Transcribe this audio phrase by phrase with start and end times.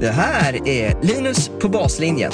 [0.00, 2.32] Det här är Linus på baslinjen.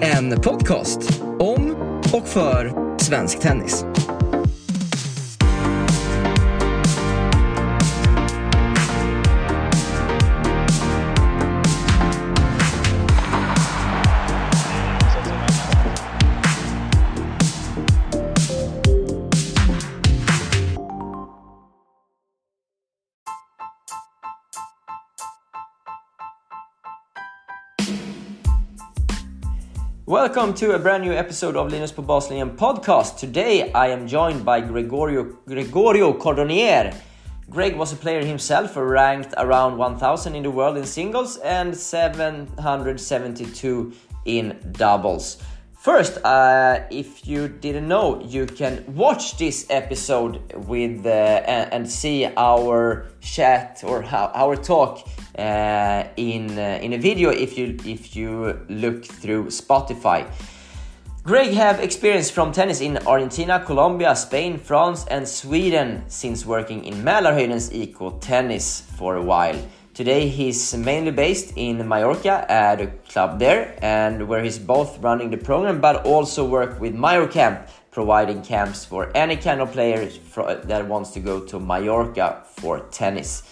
[0.00, 1.74] En podcast om
[2.12, 3.84] och för svensk tennis.
[30.20, 33.18] Welcome to a brand new episode of Linus på Baslinjen podcast.
[33.18, 36.94] Today I am joined by Gregorio, Gregorio Cordonnier.
[37.48, 43.92] Greg was a player himself, ranked around 1000 in the world in singles and 772
[44.26, 45.38] in doubles.
[45.80, 52.26] First, uh, if you didn't know, you can watch this episode with uh, and, see
[52.36, 58.60] our chat or our talk uh, in uh, in a video if you if you
[58.68, 60.26] look through Spotify.
[61.22, 67.02] Greg have experience from tennis in Argentina, Colombia, Spain, France, and Sweden since working in
[67.02, 69.56] Mälarhöjdens IK Tennis for a while.
[70.00, 75.28] Today he's mainly based in Mallorca at a club there, and where he's both running
[75.28, 80.08] the program but also work with MallorCamp, providing camps for any kind of player
[80.64, 83.42] that wants to go to Mallorca for tennis.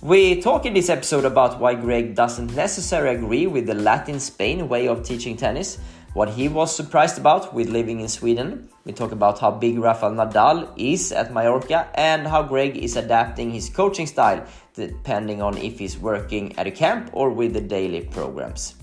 [0.00, 4.70] We talk in this episode about why Greg doesn't necessarily agree with the Latin Spain
[4.70, 5.76] way of teaching tennis,
[6.14, 8.70] what he was surprised about with living in Sweden.
[8.84, 13.50] We talk about how big Rafael Nadal is at Mallorca and how Greg is adapting
[13.50, 14.44] his coaching style
[14.86, 18.74] depending on if he's working at a camp or with the daily programs.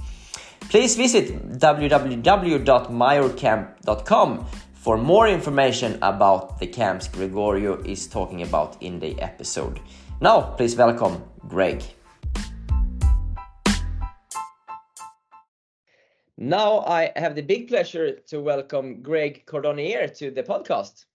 [0.69, 9.19] Please visit www.mallorcamp.com for more information about the camps Gregorio is talking about in the
[9.21, 9.79] episode.
[10.21, 11.83] Now, please welcome Greg.
[16.37, 21.05] Now, I have the big pleasure to welcome Greg Cordonnier to the podcast.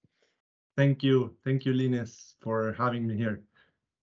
[0.77, 1.37] Thank you.
[1.45, 3.43] Thank you, Linus, for having me here.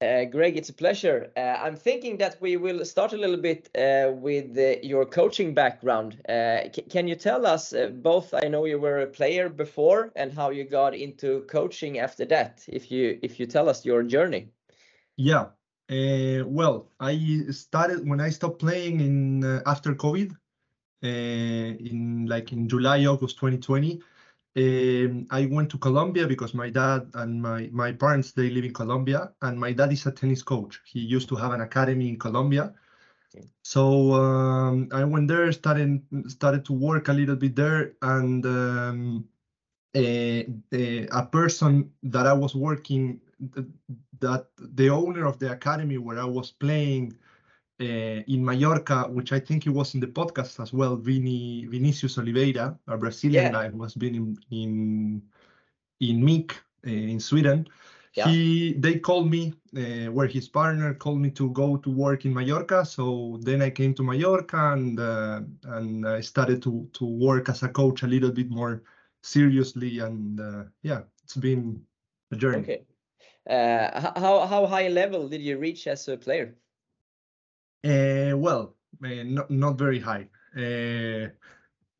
[0.01, 1.29] Uh, Greg, it's a pleasure.
[1.35, 6.21] Uh, I'm thinking that we will start a little bit uh, with your coaching background.
[6.29, 8.33] Uh, can you tell us uh, both?
[8.33, 12.63] I know you were a player before, and how you got into coaching after that.
[12.69, 14.47] If you if you tell us your journey.
[15.17, 15.47] Yeah.
[15.91, 20.31] Uh, well, I started when I stopped playing in after COVID,
[21.01, 23.99] in like in July August 2020.
[24.57, 28.73] Um, I went to Colombia because my dad and my, my parents they live in
[28.73, 30.81] Colombia and my dad is a tennis coach.
[30.85, 32.73] He used to have an academy in Colombia.
[33.61, 39.29] So um, I went there, started started to work a little bit there, and um,
[39.95, 43.19] a, a, a, person that I was working,
[44.19, 47.13] that the owner of the academy where I was playing
[47.81, 52.17] uh, in Mallorca, which I think it was in the podcast as well, Vini, Vinicius
[52.17, 53.51] Oliveira, a Brazilian Yeah.
[53.51, 55.21] guy who has been in in
[55.99, 56.51] in MIC
[56.87, 57.67] uh, in Sweden.
[58.15, 58.27] Yeah.
[58.27, 62.33] He they called me uh, where his partner called me to go to work in
[62.33, 62.85] Mallorca.
[62.85, 67.63] So then I came to Mallorca and uh, and I started to to work as
[67.63, 68.83] a coach a little bit more
[69.21, 69.99] seriously.
[69.99, 71.85] And uh, yeah, it's been
[72.31, 72.71] a journey.
[72.71, 72.85] Okay.
[73.49, 76.57] Uh, how how high level did you reach as a player?
[77.83, 80.27] Uh, well, uh, not not very high.
[80.55, 81.29] Uh,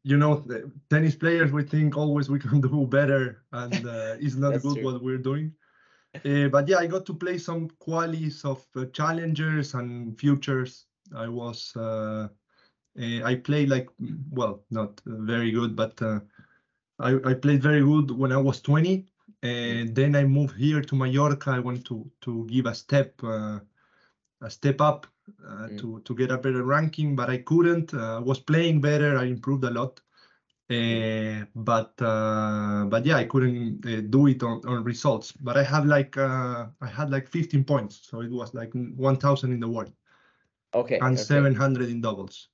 [0.04, 0.44] you know,
[0.90, 4.84] tennis players we think always we can do better, and uh, it's not good true.
[4.84, 5.54] what we're doing.
[6.26, 10.86] Uh, but yeah, I got to play some qualies of uh, challengers and futures.
[11.16, 12.28] I was uh,
[13.00, 13.90] uh, I played like
[14.32, 16.20] well, not very good, but uh,
[17.00, 19.06] I I played very good when I was 20.
[19.42, 21.52] And then I moved here to Mallorca.
[21.52, 23.60] I wanted to to give a step uh,
[24.42, 25.08] a step up
[25.48, 25.78] uh, Mm.
[25.78, 27.94] to to get a better ranking, but I couldn't.
[27.94, 29.18] Uh, I was playing better.
[29.18, 30.02] I improved a lot,
[30.72, 35.32] uh, but uh, but yeah, I couldn't uh, do it on, on results.
[35.34, 39.52] But I have like uh, I had like 15 points, so it was like 1,000
[39.54, 39.94] in the world
[40.74, 41.02] Okay.
[41.02, 41.20] and okay.
[41.20, 42.50] 700 in doubles.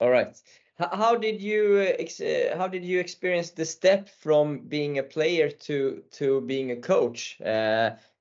[0.00, 0.36] All right.
[0.80, 2.20] H- How did you ex-
[2.56, 7.38] how did you experience the step from being a player to to being a coach?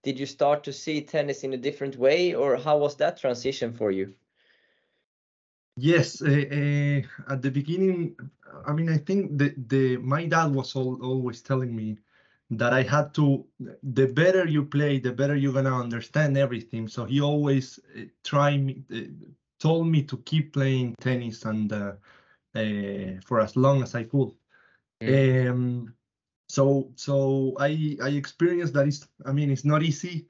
[0.03, 3.73] Did you start to see tennis in a different way, or how was that transition
[3.73, 4.13] for you?
[5.75, 8.15] Yes, uh, uh, at the beginning,
[8.65, 11.97] I mean, I think the the my dad was al always telling me
[12.51, 13.45] that I had to,
[13.83, 16.87] the better you play, the better you're gonna understand everything.
[16.87, 19.27] So he always uh, try me, uh,
[19.59, 21.93] told me to keep playing tennis and uh,
[22.55, 24.31] uh, for as long as I could.
[25.01, 25.93] Um,
[26.49, 30.27] so so I I experienced that is I mean it's not easy,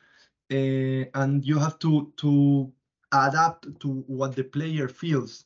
[0.51, 2.71] uh, and you have to to
[3.11, 5.45] adapt to what the player feels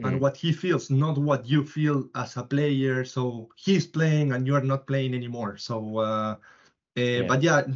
[0.00, 0.06] Mm.
[0.08, 3.04] and what he feels, not what you feel as a player.
[3.04, 5.56] So he's playing and you're not playing anymore.
[5.58, 6.36] So, uh,
[6.96, 7.66] uh, but yeah,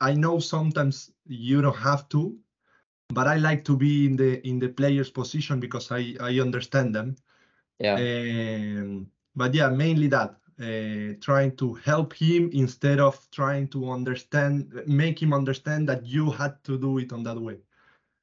[0.00, 2.38] I know sometimes you don't have to,
[3.10, 6.94] but I like to be in the in the player's position because I I understand
[6.94, 7.16] them.
[7.78, 7.94] Yeah.
[7.96, 10.36] Um, but yeah, mainly that.
[10.62, 16.30] Uh, trying to help him instead of trying to understand, make him understand that you
[16.30, 17.58] had to do it on that way.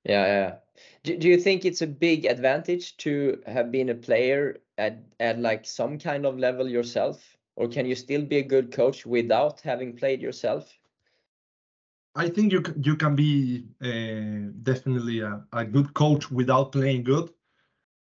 [0.05, 0.55] Yeah, yeah.
[1.03, 5.39] Do, do you think it's a big advantage to have been a player at, at
[5.39, 7.37] like some kind of level yourself?
[7.57, 10.79] Or can you still be a good coach without having played yourself?
[12.15, 17.29] I think you you can be uh, definitely a, a good coach without playing good.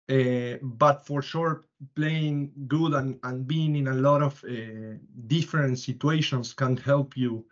[0.09, 4.97] Uh, but for sure, playing good and, and being in a lot of uh,
[5.27, 7.45] different situations can help you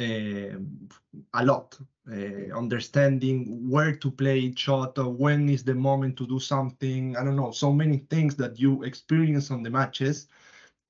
[0.00, 0.58] uh,
[1.34, 1.78] a lot.
[2.10, 7.16] Uh, understanding where to play each shot, when is the moment to do something.
[7.16, 10.28] I don't know, so many things that you experience on the matches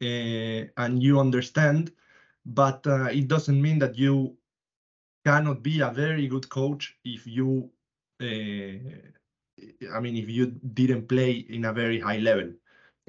[0.02, 1.92] and you understand,
[2.44, 4.36] but it doesn't mean that you
[5.24, 7.70] cannot be a very good coach if you
[8.20, 12.52] I mean if you didn't play in a very high level.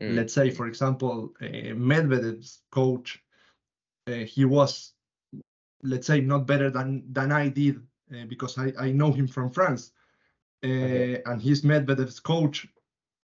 [0.01, 0.15] Mm.
[0.15, 3.23] Let's say, for example, uh, Medvedev's coach,
[4.07, 4.93] uh, he was,
[5.83, 7.77] let's say, not better than than I did
[8.13, 9.91] uh, because I, I know him from France,
[10.63, 11.21] uh, Okay.
[11.25, 12.67] and he's Medvedev's coach,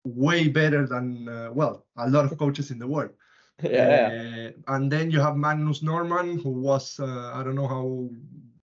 [0.05, 3.11] way better than uh, well a lot of coaches in the world.
[3.63, 8.09] yeah, and then you have Magnus Norman, who was uh, I don't know how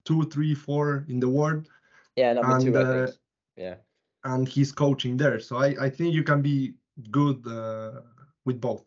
[0.05, 1.67] two, three, four in the world,
[2.15, 3.17] Yeah, number two, and, I think.
[3.55, 3.75] Yeah.
[4.23, 5.39] and he's coaching there.
[5.39, 6.75] So I, I think you can be
[7.11, 8.01] good uh,
[8.45, 8.85] with both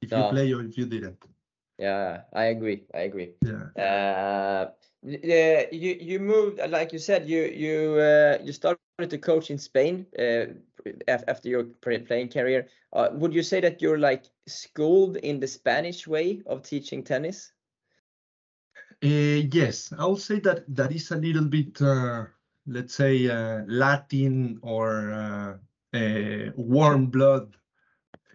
[0.00, 1.24] if you play or if you didn't.
[1.78, 2.86] Yeah, I agree.
[2.94, 3.34] I agree.
[3.42, 3.68] Yeah.
[3.76, 4.70] Uh,
[5.02, 9.34] yeah, you you moved like you said you you uh, you started to coach in
[9.34, 10.24] Spain uh,
[10.96, 12.58] after your playing career.
[12.92, 17.52] Uh, would you say that you're like schooled in the Spanish way of teaching tennis?
[19.02, 22.26] Uh, yes, I would say that that is a little bit, uh,
[22.66, 25.60] let's say, uh, Latin or
[25.94, 27.56] uh, warm blood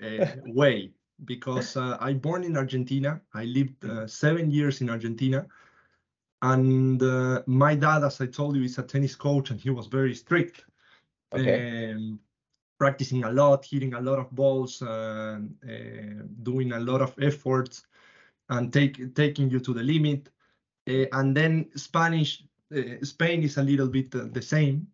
[0.03, 0.91] uh, way
[1.25, 3.21] because uh, I born in Argentina.
[3.33, 5.45] I lived uh, seven years in Argentina,
[6.41, 9.87] and uh, my dad, as I told you, is a tennis coach, and he was
[9.87, 10.65] very strict.
[11.33, 11.91] Okay.
[11.91, 12.19] Um,
[12.77, 17.85] practicing a lot, hitting a lot of balls, uh, uh, doing a lot of efforts,
[18.49, 20.29] and take taking you to the limit.
[20.87, 22.43] Uh, and then Spanish,
[22.75, 24.87] uh, Spain is a little bit uh, the same,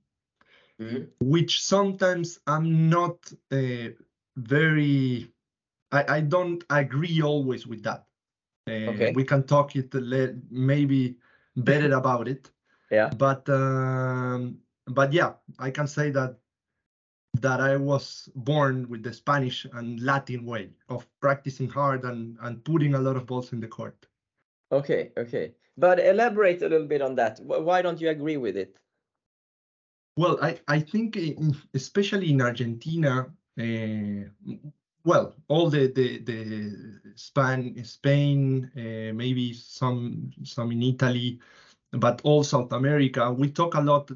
[0.79, 1.09] Mhm.
[1.19, 3.89] which sometimes I'm not uh,
[4.37, 5.31] very.
[5.91, 8.05] I, I don't agree always with that.
[8.67, 9.11] Uh, Okay.
[9.13, 9.93] We can talk it
[10.51, 11.17] maybe
[11.55, 12.51] better about it,
[12.91, 13.09] Yeah.
[13.09, 16.37] but um, but yeah, I can say that
[17.41, 22.63] that I was born with the Spanish and Latin way of practicing hard and and
[22.63, 24.07] putting a lot of balls in the court.
[24.71, 25.11] Okay.
[25.17, 25.53] Okay.
[25.77, 27.39] But elaborate a little bit on that.
[27.41, 28.77] Why don't you agree with it?
[30.19, 33.27] Well, I, I think in, especially in Argentina,
[33.57, 34.53] uh,
[35.05, 41.39] well, all the the, the Span, Spain, uh, maybe some some in Italy,
[41.91, 44.11] but all South America, we talk a lot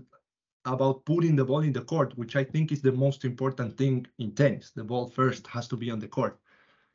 [0.66, 4.06] about putting the ball in the court, which I think is the most important thing
[4.20, 4.72] in tennis.
[4.72, 6.38] The ball first has to be on the court.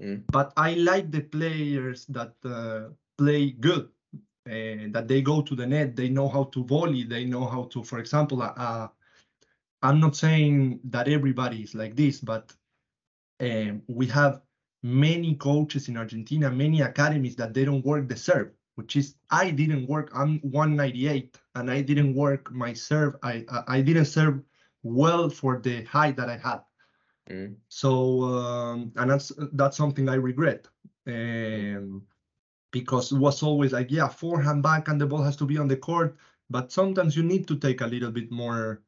[0.03, 0.25] Mm.
[0.31, 3.89] But I like the players that uh, play good,
[4.47, 7.65] uh, that they go to the net, they know how to volley, they know how
[7.73, 8.89] to, for example, uh,
[9.83, 12.53] I'm not saying that everybody is like this, but
[13.41, 14.41] um, we have
[14.83, 19.51] many coaches in Argentina, many academies that they don't work the serve, which is I
[19.51, 20.11] didn't work.
[20.15, 23.17] I'm 198 and I didn't work my serve.
[23.23, 24.43] I I, I didn't serve
[24.83, 26.61] well for the height that I had.
[27.31, 27.57] Mm.
[27.69, 30.67] So um, and that's that's something I regret.
[31.07, 32.03] Um,
[32.71, 35.69] because it was always like, yeah, forehand back and the ball has to be on
[35.69, 36.17] the court.
[36.51, 38.83] But sometimes you need to take a little bit more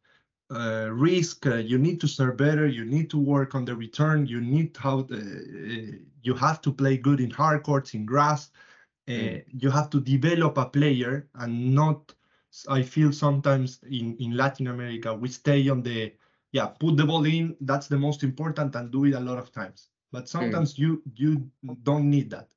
[0.50, 1.46] uh, risk.
[1.46, 2.66] Uh, you need to serve better.
[2.66, 4.26] You need to work on the return.
[4.26, 5.16] You need how uh,
[6.22, 8.50] you have to play good in hard courts, in grass.
[9.08, 9.44] Uh, Mm.
[9.62, 12.14] You have to develop a player and not.
[12.68, 16.12] I feel sometimes in in Latin America we stay on the
[16.52, 17.56] yeah put the ball in.
[17.60, 19.90] That's the most important and do it a lot of times.
[20.12, 21.50] But sometimes you you
[21.82, 22.48] don't need that.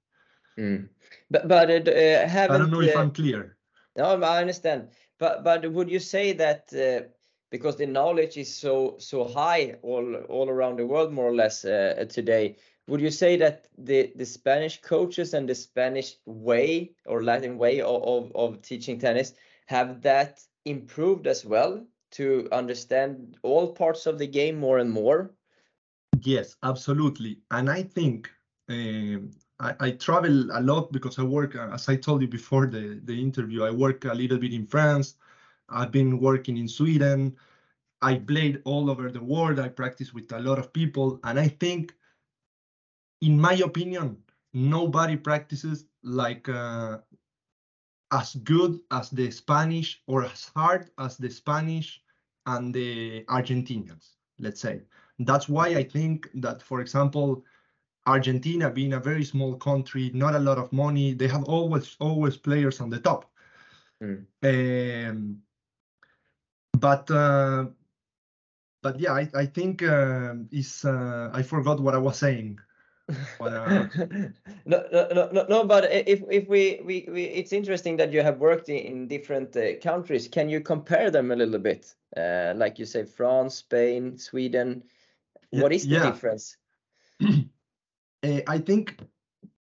[0.58, 0.90] Mm.
[1.30, 3.58] But but uh, I don't know if uh, I'm clear.
[3.96, 4.90] No, I understand.
[5.20, 7.08] But but would you say that uh,
[7.54, 11.64] because the knowledge is so so high all all around the world more or less
[11.64, 12.56] uh, today,
[12.88, 17.80] would you say that the the Spanish coaches and the Spanish way or Latin way
[17.80, 19.34] of of, of teaching tennis
[19.68, 25.32] have that improved as well to understand all parts of the game more and more?
[26.22, 27.38] Yes, absolutely.
[27.52, 28.32] And I think
[28.70, 32.68] um, I, I, travel a lot because I work, uh, as I told you before
[32.68, 35.16] the, the interview, I work a little bit in France.
[35.70, 37.36] I've been working in Sweden.
[38.02, 39.60] I played all over the world.
[39.60, 41.20] I practice with a lot of people.
[41.24, 41.96] And I think,
[43.22, 44.18] in my opinion,
[44.54, 47.00] nobody practices like uh,
[48.12, 52.02] as good as the Spanish or as hard as the Spanish
[52.46, 54.82] and the Argentinians, let's say.
[55.20, 57.44] That's why I think that, for example,
[58.06, 62.36] Argentina being a very small country, not a lot of money, they have always always
[62.36, 63.32] players on the top.
[64.04, 64.26] Mm.
[64.44, 65.42] Um,
[66.80, 67.66] but uh,
[68.82, 72.60] but yeah, I, I think uh, is uh, I forgot what I was saying.
[73.40, 73.88] But, uh,
[74.66, 78.40] no, no, no, no, But if if we, we, we it's interesting that you have
[78.40, 80.28] worked in, different uh, countries.
[80.28, 81.94] Can you compare them a little bit?
[82.16, 84.84] Uh, like you say, France, Spain, Sweden.
[85.52, 86.12] What is the yeah.
[86.12, 86.58] difference?
[87.22, 87.32] Uh,
[88.48, 88.98] I think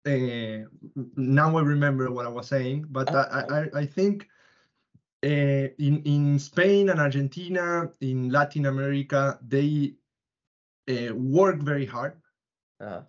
[0.07, 0.69] uh,
[1.17, 4.29] now I remember what I was saying, but I, I, I think
[5.23, 9.95] in in Spain and Argentina, in Latin America, they
[11.15, 12.15] work very hard,
[12.81, 13.03] uh-huh.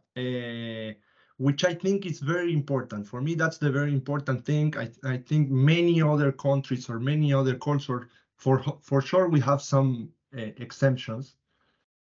[1.38, 3.36] which I think is very important for me.
[3.36, 4.76] That's the very important thing.
[4.78, 8.06] I I think many other countries or many other cultures,
[8.36, 11.36] for for sure, we have some exemptions.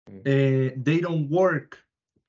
[0.09, 0.83] Mm.
[0.83, 1.77] they don't work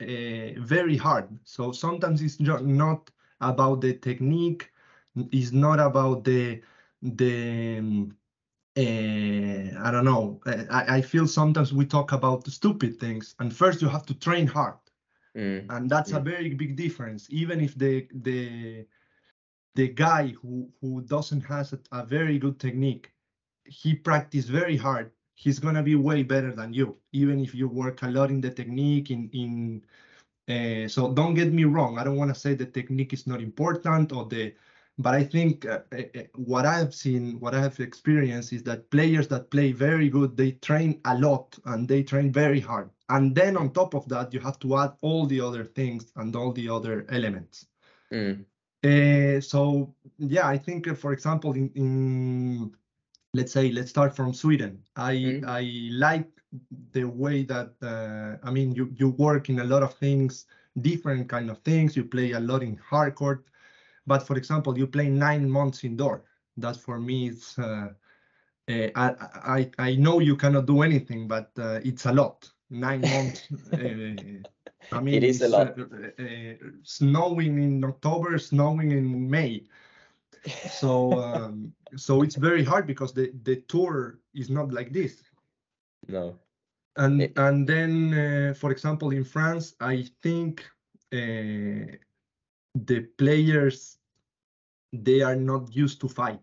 [0.03, 1.29] uh, very hard.
[1.45, 3.11] So sometimes it's not
[3.41, 4.71] about the technique,
[5.17, 6.61] it's not about the
[7.03, 8.09] the
[8.77, 10.41] uh, I don't know.
[10.47, 14.47] I, I feel sometimes we talk about stupid things, and first you have to train
[14.47, 14.79] hard,
[15.37, 15.67] mm.
[15.69, 17.27] and that's a very big difference.
[17.31, 18.87] Even if the the
[19.75, 23.13] the guy who who doesn't has a, a very good technique,
[23.65, 27.67] he practice very hard he's going to be way better than you, even if you
[27.67, 29.11] work a lot in the technique.
[29.11, 29.83] In in
[30.49, 31.99] uh, so don't get me wrong.
[31.99, 34.55] I don't want to say the technique is not important or the,
[34.99, 36.03] but I think uh, uh,
[36.35, 40.53] what I've seen, what I have experienced is that players that play very good, they
[40.53, 42.91] train a lot and they train very hard.
[43.09, 46.35] And then on top of that, you have to add all the other things and
[46.37, 47.67] all the other elements.
[48.13, 48.45] Mm.
[48.85, 52.73] Uh, so yeah, I think, uh, for example, in, in
[53.35, 54.83] let's say let's start from Sweden.
[54.97, 55.45] I mm.
[55.47, 56.29] I like
[56.93, 60.47] the way that uh, I mean you you work in a lot of things,
[60.81, 61.97] different kind of things.
[61.97, 63.47] You play a lot in hard court,
[64.07, 66.25] but for example, you play nine months indoor.
[66.57, 67.89] That for me it's uh,
[68.69, 69.15] uh, I,
[69.59, 72.51] I I know you cannot do anything, but uh, it's a lot.
[72.71, 73.49] Nine months.
[73.73, 75.79] Uh, I mean, it is a lot.
[75.79, 79.65] Uh, snowing in October, snowing in May
[80.67, 85.23] so um, so it's very hard because the the tour is not like this
[86.09, 86.39] no
[86.97, 90.65] and it, and then uh, for example in france i think
[91.13, 91.87] uh,
[92.75, 93.99] the players
[94.93, 96.41] they are not used to fight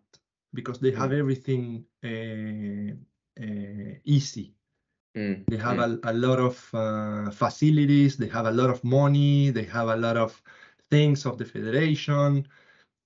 [0.54, 1.20] because they have mm.
[1.20, 2.94] everything uh,
[3.44, 4.54] uh, easy
[5.16, 5.44] mm.
[5.48, 6.00] they have mm.
[6.04, 9.96] a, a lot of uh, facilities they have a lot of money they have a
[9.96, 10.42] lot of
[10.90, 12.46] things of the federation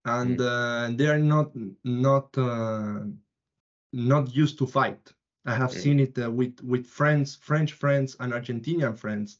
[0.05, 0.45] and mm.
[0.45, 1.51] uh, they are not
[1.83, 2.99] not uh,
[3.93, 5.13] not used to fight.
[5.45, 5.79] I have mm.
[5.81, 9.39] seen it uh, with with friends, French friends and Argentinian friends,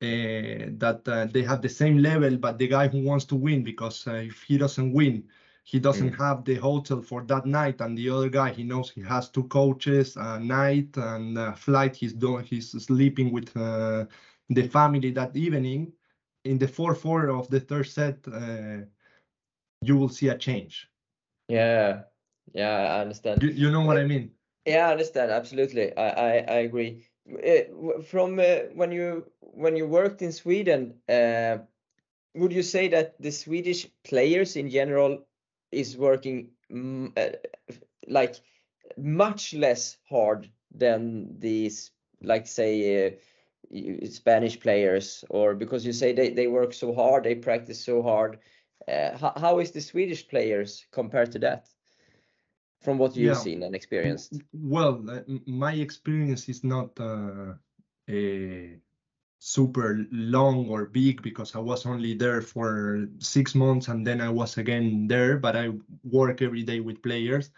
[0.00, 4.06] that uh, they have the same level, but the guy who wants to win because
[4.06, 5.24] uh, if he doesn't win,
[5.64, 6.18] he doesn't mm.
[6.18, 9.44] have the hotel for that night, and the other guy he knows he has two
[9.44, 11.94] coaches, a night and a flight.
[11.94, 15.92] He's doing he's sleeping with the family that evening.
[16.44, 18.26] In the 4-4 of the third set,
[19.82, 20.88] you will see a change.
[21.48, 22.02] Yeah,
[22.54, 23.42] yeah, I understand.
[23.42, 24.30] You, you know what I mean?
[24.64, 25.30] Yeah, I understand.
[25.30, 27.09] Absolutely, I I, I agree.
[27.30, 31.58] Uh, from uh, when you when you worked in Sweden, uh,
[32.34, 35.26] would you say that the Swedish players in general
[35.72, 37.12] is working mm,
[38.08, 38.36] like
[38.96, 41.90] much less hard than these,
[42.22, 43.18] like say,
[44.08, 48.38] Spanish players, or because you say they, they work so hard, they practice so hard
[48.88, 51.68] uh, how, how is the Swedish players compared to that?
[52.80, 53.34] From what you've yeah.
[53.34, 54.40] seen and experienced.
[54.52, 57.54] Well, uh, my experience is not uh,
[58.08, 58.78] a
[59.38, 64.28] super long or big because I was only there for six months and then I
[64.28, 65.72] was again there, but I
[66.04, 67.50] work every day with players.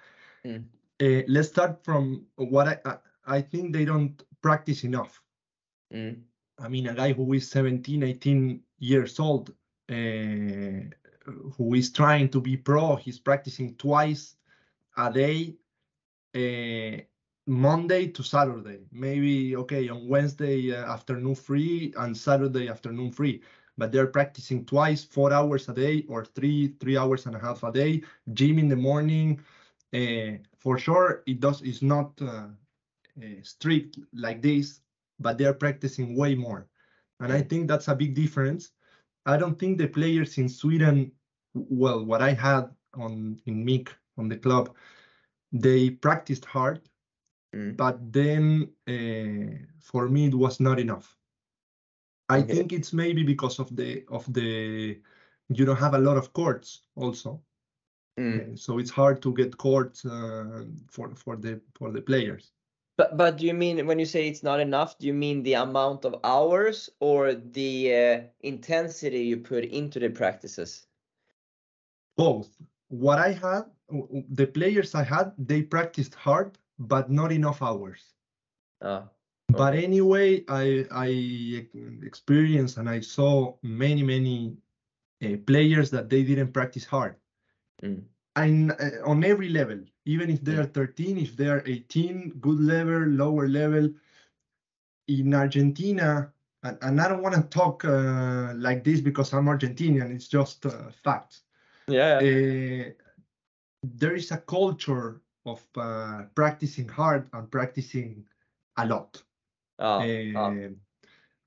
[0.44, 0.64] Mm.
[1.00, 5.20] Uh, let's start from what I, I, I think they don't practice enough.
[5.92, 6.20] Mm.
[6.58, 9.52] I mean, a guy who is 17, 18 years old
[9.90, 10.90] uh,
[11.24, 14.36] who is trying to be pro, he's practicing twice
[14.96, 15.56] a day.
[16.34, 17.02] Uh,
[17.46, 18.80] Monday to Saturday.
[18.92, 23.42] Maybe okay on Wednesday uh, afternoon free and Saturday afternoon free.
[23.76, 27.62] But they're practicing twice, four hours a day, or three, three hours and a half
[27.64, 28.02] a day.
[28.32, 29.40] Gym in the morning.
[29.94, 31.62] Uh, for sure, it does.
[31.62, 32.48] It's not uh,
[33.18, 34.80] uh strict like this,
[35.18, 36.66] but they're practicing way more,
[37.20, 38.70] and I think that's a big difference.
[39.26, 41.12] I don't think the players in Sweden,
[41.54, 44.74] well, what I had on in MIC on the club,
[45.52, 46.80] they practiced hard
[47.54, 47.76] Mm.
[47.76, 51.16] But then uh, for me, it was not enough.
[52.28, 52.54] I okay.
[52.54, 54.98] think it's maybe because of the of the
[55.48, 57.42] you don't have a lot of courts also.
[58.18, 58.54] Mm.
[58.54, 62.52] Uh, so it's hard to get courts uh, for for the for the players.
[62.96, 64.98] But but do you mean when you say it's not enough?
[64.98, 70.08] Do you mean the amount of hours or the uh, intensity you put into the
[70.08, 70.86] practices?
[72.16, 72.56] Both.
[72.92, 73.64] What I had,
[74.28, 78.04] the players I had, they practiced hard, but not enough hours.
[78.82, 79.08] Ah,
[79.48, 79.56] okay.
[79.56, 81.08] But anyway, I I
[82.04, 84.58] experienced and I saw many many
[85.24, 87.16] uh, players that they didn't practice hard.
[87.82, 88.02] Mm.
[88.36, 90.74] And uh, on every level, even if they are mm.
[90.74, 93.88] 13, if they are 18, good level, lower level.
[95.08, 96.30] In Argentina,
[96.62, 100.14] and, and I don't want to talk uh, like this because I'm Argentinian.
[100.14, 101.42] It's just uh, facts.
[101.88, 102.18] Yeah.
[102.20, 102.90] Uh,
[103.82, 108.26] there is a culture of uh, practicing hard and practicing
[108.76, 109.22] a lot.
[109.78, 110.56] Oh, uh, oh.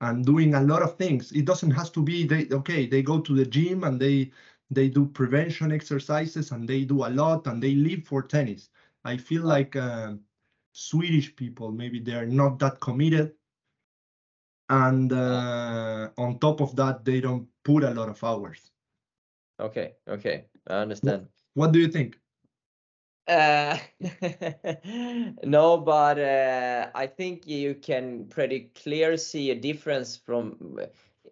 [0.02, 1.32] And doing a lot of things.
[1.32, 2.88] It doesn't have to be they okay.
[2.88, 4.32] They go to the gym and they
[4.70, 8.70] they do prevention exercises and they do a lot and they live for tennis.
[9.06, 10.16] I feel like uh,
[10.74, 13.36] Swedish people maybe they are not that committed,
[14.70, 18.72] and uh, on top of that they don't put a lot of hours.
[19.60, 21.28] Okay, okay, I understand.
[21.54, 22.20] What, do you think?
[23.28, 23.78] Uh,
[25.44, 30.80] no, but uh, I think you can pretty clear see a difference from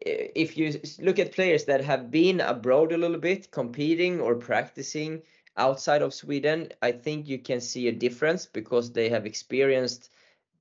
[0.01, 5.21] if you look at players that have been abroad a little bit, competing or practicing
[5.57, 6.69] outside of Sweden.
[6.81, 10.09] I think you can see a difference because they have experienced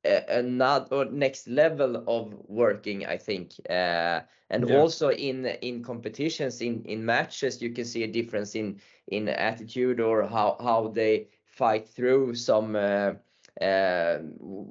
[0.05, 4.77] another or next level of working i think uh, and yeah.
[4.77, 10.01] also in in competitions in in matches you can see a difference in in attitude
[10.01, 13.13] or how how they fight through some uh,
[13.61, 14.19] uh,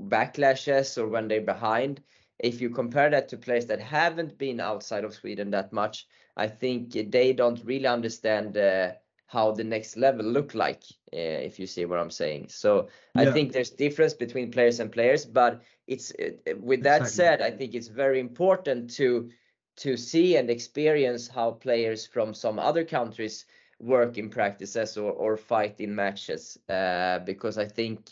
[0.09, 2.01] backlashes or when they're behind
[2.39, 6.47] if you compare that to players that haven't been outside of sweden that much i
[6.47, 8.91] think they don't really understand uh,
[9.31, 13.21] how the next level look like uh, if you see what i'm saying so yeah.
[13.21, 17.15] i think there's difference between players and players but it's uh, with that exactly.
[17.15, 19.29] said i think it's very important to
[19.77, 23.45] to see and experience how players from some other countries
[23.79, 28.09] work in practices or, or fight in matches uh, because i think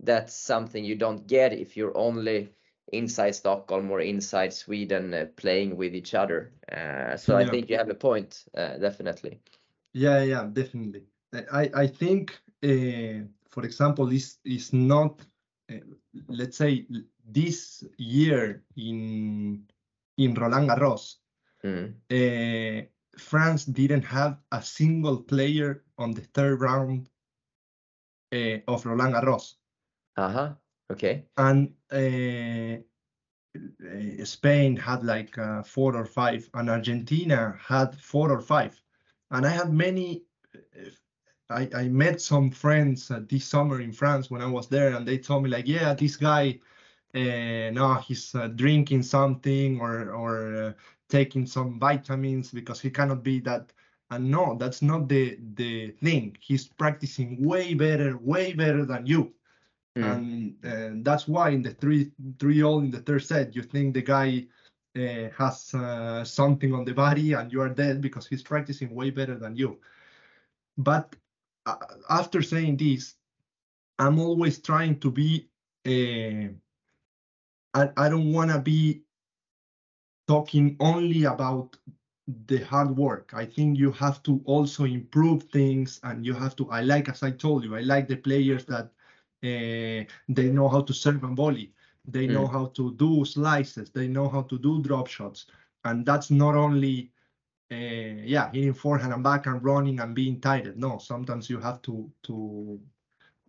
[0.00, 2.48] that's something you don't get if you're only
[2.92, 7.46] inside stockholm or inside sweden playing with each other uh, so yeah.
[7.46, 9.38] i think you have a point uh, definitely
[9.92, 11.04] yeah, yeah, definitely.
[11.52, 15.20] I, I think, uh, for example, this is not,
[15.70, 15.76] uh,
[16.28, 16.86] let's say,
[17.24, 19.64] this year in
[20.18, 21.16] in Roland Garros,
[21.64, 21.94] mm.
[22.10, 27.08] uh, France didn't have a single player on the third round
[28.68, 29.54] of Roland Garros.
[30.16, 30.52] Uh huh.
[30.90, 31.24] Okay.
[31.36, 31.72] And
[34.24, 38.81] Spain had like uh, four or five, and Argentina had four or five
[39.32, 40.22] and I had many.
[41.50, 45.06] I, I met some friends uh, this summer in France when I was there, and
[45.06, 46.60] they told me like, yeah, this guy,
[47.14, 50.72] uh, no, he's uh, drinking something or or uh,
[51.08, 53.72] taking some vitamins because he cannot be that.
[54.10, 56.36] And no, that's not the the thing.
[56.40, 59.32] He's practicing way better, way better than you.
[59.96, 60.54] Mm.
[60.62, 64.02] And that's why in the three three all in the third set, you think the
[64.02, 64.46] guy
[64.96, 69.10] uh, has uh, something on the body and you are dead because he's practicing way
[69.10, 69.80] better than you.
[70.76, 71.16] But
[71.66, 71.76] uh,
[72.10, 73.14] after saying this,
[73.98, 75.48] I'm always trying to be.
[75.86, 76.52] Uh,
[77.74, 79.02] I, I don't want to be
[80.28, 81.76] talking only about
[82.46, 83.32] the hard work.
[83.34, 86.70] I think you have to also improve things, and you have to.
[86.70, 88.86] I like, as I told you, I like the players that
[89.44, 91.72] uh, they know how to serve and volley.
[92.04, 92.52] They know mm.
[92.52, 93.90] how to do slices.
[93.90, 95.46] They know how to do drop shots,
[95.84, 97.12] and that's not only
[97.70, 100.76] uh, yeah hitting forehand and backhand, running and being tighted.
[100.76, 102.80] No, sometimes you have to to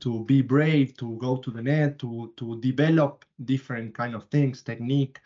[0.02, 4.62] to be brave, to go to the net, to to develop different kind of things,
[4.62, 5.20] technique.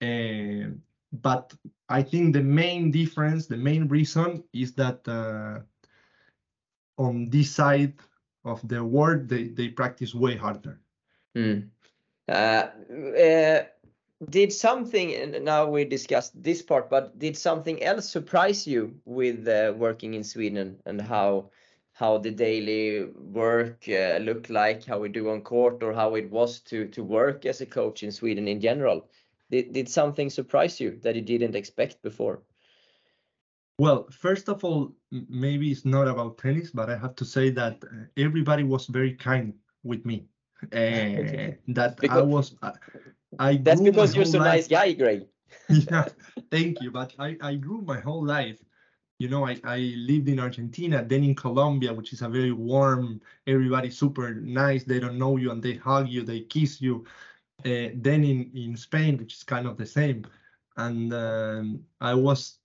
[0.00, 0.70] Uh,
[1.12, 1.52] but
[1.88, 5.60] I think the main difference, the main reason is that uh,
[6.96, 7.94] on this side
[8.44, 10.80] of the world, they, they practice way harder.
[11.36, 11.68] Mm.
[12.28, 12.68] Uh,
[13.18, 13.64] uh,
[14.30, 19.48] did something, and now we discussed this part, but did something else surprise you with
[19.48, 21.50] uh, working in Sweden and how
[21.94, 26.30] how the daily work uh, looked like, how we do on court, or how it
[26.30, 29.08] was to to work as a coach in Sweden in general?
[29.50, 32.42] Did did something surprise you that you didn't expect before?
[33.78, 37.82] Well, first of all, maybe it's not about tennis, but I have to say that
[37.82, 40.26] uh, everybody was very kind with me.
[40.64, 42.72] Uh, that because, I was, uh,
[43.38, 44.46] I that's because you're so life.
[44.46, 45.26] nice guy, Greg.
[45.68, 46.08] yeah,
[46.50, 46.90] thank you.
[46.90, 48.58] But I, I grew my whole life.
[49.18, 53.20] You know, I, I lived in Argentina, then in Colombia, which is a very warm,
[53.46, 54.82] everybody super nice.
[54.84, 57.04] They don't know you and they hug you, they kiss you.
[57.64, 60.26] Uh, then in, in Spain, which is kind of the same.
[60.76, 62.58] And um, I was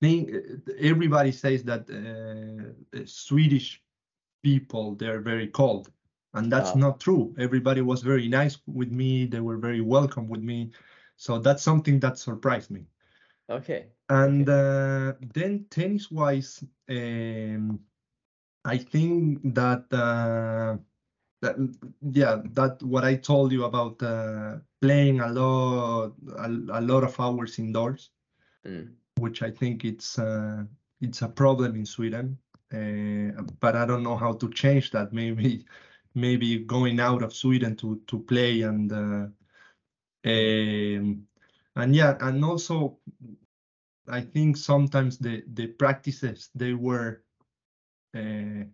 [0.00, 0.30] think
[0.78, 3.82] everybody says that uh, Swedish
[4.42, 5.90] people they're very cold,
[6.34, 7.34] and that's not true.
[7.38, 9.26] Everybody was very nice with me.
[9.26, 10.70] They were very welcome with me,
[11.16, 12.86] so that's something that surprised me.
[13.48, 13.86] Okay.
[14.08, 15.18] And okay.
[15.22, 17.80] Uh, then tennis wise, um,
[18.64, 19.84] I think that.
[19.92, 20.78] Uh,
[21.42, 21.56] that,
[22.12, 27.18] yeah, that what I told you about uh, playing a lot, a, a lot of
[27.18, 28.10] hours indoors.
[28.66, 28.90] Mm
[29.20, 30.64] which I think it's uh,
[31.00, 32.38] it's a problem in Sweden.
[32.72, 35.12] Uh, but I don't know how to change that.
[35.20, 35.64] Maybe
[36.14, 39.26] maybe going out of Sweden to to play and uh,
[40.24, 41.26] um,
[41.76, 42.98] and yeah, and also
[44.08, 47.22] I think sometimes the the practices they were
[48.14, 48.64] uh,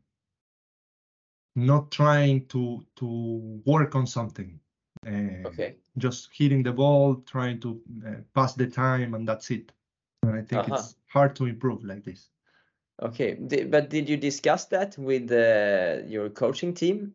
[1.54, 4.58] not trying to to work on something.
[5.06, 5.76] Uh, okay.
[5.98, 9.72] Just hitting the ball, trying to uh, pass the time, and that's it.
[10.22, 10.74] And I think uh-huh.
[10.74, 12.28] it's hard to improve like this.
[13.02, 17.12] Okay, but did you discuss that with uh, your coaching team?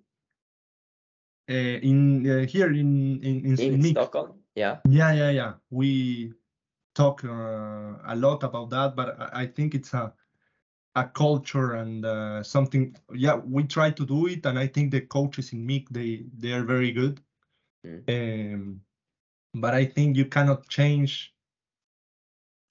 [1.52, 4.78] Uh, in uh, here in in, in, in Stockholm, yeah.
[4.88, 5.54] Yeah, yeah, yeah.
[5.70, 6.34] We
[6.96, 10.14] talk uh, a lot about that, but I think it's a
[10.96, 12.96] a culture and uh, something.
[13.14, 16.54] Yeah, we try to do it, and I think the coaches in MIC they they
[16.54, 17.20] are very good.
[17.86, 18.54] Mm.
[18.56, 18.82] Um,
[19.54, 21.34] but I think you cannot change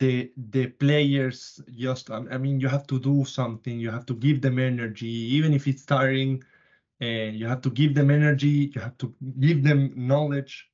[0.01, 4.41] the the players just i mean you have to do something you have to give
[4.41, 6.43] them energy even if it's tiring
[7.01, 10.71] and you have to give them energy you have to give them knowledge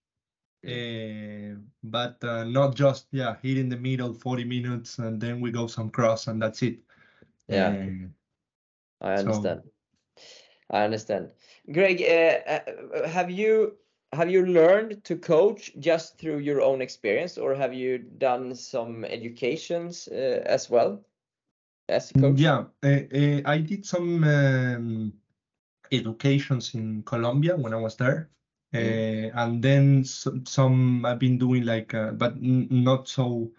[0.66, 5.52] uh, but uh, not just yeah hit in the middle 40 minutes and then we
[5.52, 6.78] go some cross and that's it.
[7.48, 7.86] Yeah.
[9.00, 9.62] I understand.
[9.62, 10.22] So.
[10.70, 11.30] i understand.
[11.70, 13.76] Greg uh, uh, have you
[14.12, 19.04] have you learned to coach just through your own experience or have you done some
[19.04, 21.04] educations uh, as well
[21.88, 25.12] as a coach yeah i did some um,
[25.92, 28.30] educations in colombia when i was there
[28.74, 29.30] mm.
[29.34, 33.50] and then some, some, i've been doing like uh, but not so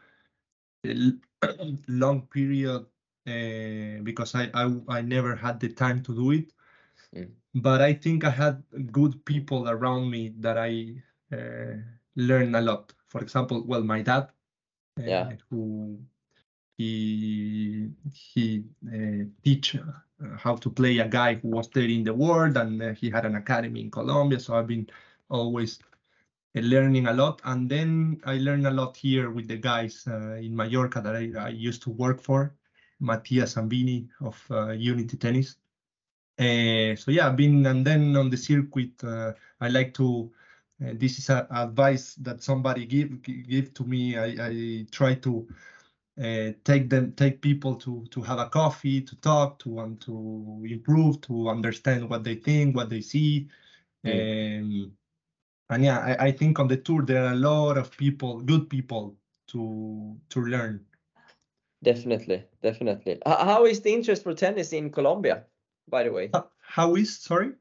[1.87, 2.85] long period
[3.27, 6.53] uh, because I, I i never had the time to do it
[7.15, 11.01] mm but I think I had good people around me that I
[11.33, 11.77] uh,
[12.15, 12.93] learned a lot.
[13.07, 14.29] For example, well, my dad,
[14.99, 15.99] uh, yeah, who
[16.77, 19.91] he he uh, teach uh,
[20.38, 23.25] how to play a guy who was there in the world, and uh, he had
[23.25, 24.39] an academy in Colombia.
[24.39, 24.89] So I've been
[25.30, 25.80] always
[26.56, 30.56] uh, learning a lot, and then I learned a lot here with the guys in
[30.56, 32.56] Mallorca that I, I, used to work for,
[32.99, 34.41] Matias Ambini of
[34.75, 35.58] Unity Tennis
[36.39, 40.32] uh, so yeah, I've been and then on the circuit, uh, I like to.
[40.80, 44.15] Uh, this is a, advice that somebody give give to me.
[44.15, 45.47] I, I try to
[46.21, 50.65] uh, take them, take people to to have a coffee, to talk, to want to
[50.67, 53.47] improve, to understand what they think, what they see.
[54.06, 54.62] Mm.
[54.62, 54.91] Um,
[55.69, 58.69] and yeah, I, I think on the tour there are a lot of people, good
[58.69, 59.15] people
[59.47, 60.86] to to learn.
[61.84, 63.19] Definitely, definitely.
[63.25, 65.45] How is the interest for tennis in Colombia?
[65.89, 66.32] by the way.
[66.62, 67.51] How is sorry?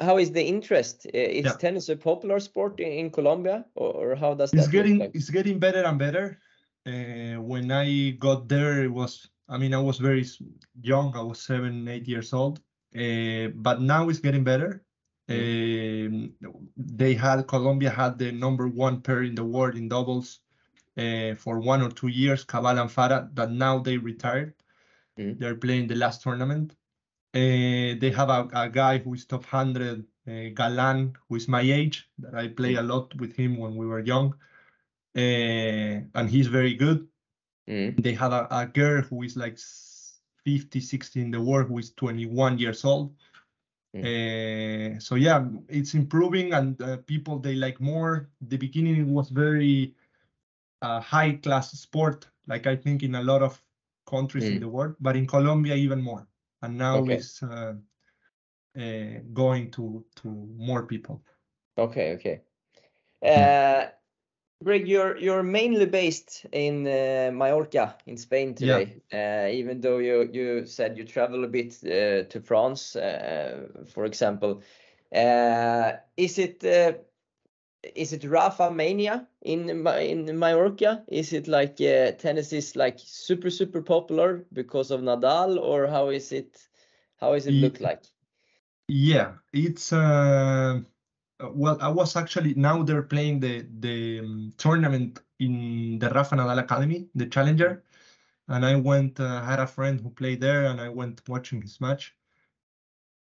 [0.00, 1.06] How is the interest?
[1.12, 1.52] Is yeah.
[1.52, 5.10] tennis a popular sport in, in Colombia, or, or, how does it's getting like?
[5.14, 6.38] it's getting better and better.
[6.86, 10.24] Uh, when I got there, it was I mean I was very
[10.80, 11.16] young.
[11.16, 12.60] I was seven, eight years old.
[12.96, 14.82] Uh, but now it's getting better.
[15.28, 16.32] Mm.
[16.44, 20.40] Uh, they had Colombia had the number one pair in the world in doubles
[20.96, 23.28] uh, for one or two years, Cabal and Farah.
[23.34, 24.54] But now they retired.
[25.18, 25.38] Mm.
[25.38, 26.76] They're playing the last tournament.
[27.34, 31.60] Uh, they have a, a, guy who is top 100, uh, Galan, who is my
[31.60, 34.34] age, that I play a lot with him when we were young.
[35.16, 37.08] Uh, and he's very good.
[37.68, 38.02] Mm.
[38.02, 39.58] They have a, a, girl who is like
[40.44, 43.14] 50, 60 in the world, who is 21 years old.
[43.96, 48.28] Uh, so yeah, it's improving and uh, people they like more.
[48.42, 49.94] The beginning it was very
[50.82, 53.60] uh, high class sport, like I think in a lot of
[54.06, 54.60] countries in Mm.
[54.60, 56.28] the world, but in Colombia even more.
[56.62, 57.14] And now Okay.
[57.14, 57.74] it's uh,
[58.78, 61.22] uh, going to to more people.
[61.78, 62.42] Okay, okay.
[64.64, 68.78] Greg, you're you're mainly based in uh, Mallorca in Spain Yeah.
[68.78, 69.02] today.
[69.12, 74.06] Uh, even though you you said you travel a bit uh, to France, uh, for
[74.06, 74.62] example.
[75.14, 76.94] Uh, is it uh,
[77.94, 81.04] is it Rafa mania in in Mallorca?
[81.08, 86.08] Is it like uh, tennis is like super super popular because of Nadal, or how
[86.08, 86.66] is it?
[87.20, 88.04] How is it look like?
[88.88, 89.92] Yeah, it's
[91.40, 96.58] well, I was actually now they're playing the the um, tournament in the Rafa Nadal
[96.60, 97.82] Academy, the Challenger,
[98.48, 99.20] and I went.
[99.20, 102.14] Uh, had a friend who played there, and I went watching his match.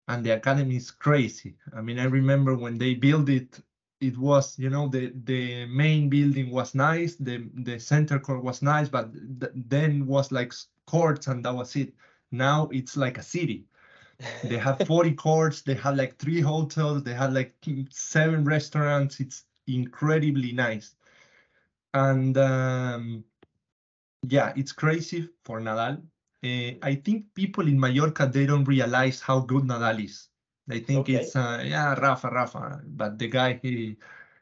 [0.07, 1.57] And the academy is crazy.
[1.73, 3.59] I mean, I remember when they built it,
[4.01, 8.61] it was you know the the main building was nice, the the center court was
[8.61, 10.53] nice, but th then was like
[10.85, 11.93] courts and that was it.
[12.31, 13.67] Now it's like a city
[14.43, 17.55] they have 40 courts they have like three hotels they have like
[17.89, 19.19] seven restaurants.
[19.19, 20.95] It's incredibly nice.
[21.93, 23.25] And um,
[24.27, 26.01] yeah it's crazy for nadal.
[26.43, 30.29] Uh, i think people in mallorca they don't realize how good nadal is.
[30.67, 31.09] They think Okay.
[31.09, 32.81] it's uh, yeah rafa rafa.
[32.85, 33.97] But the guy he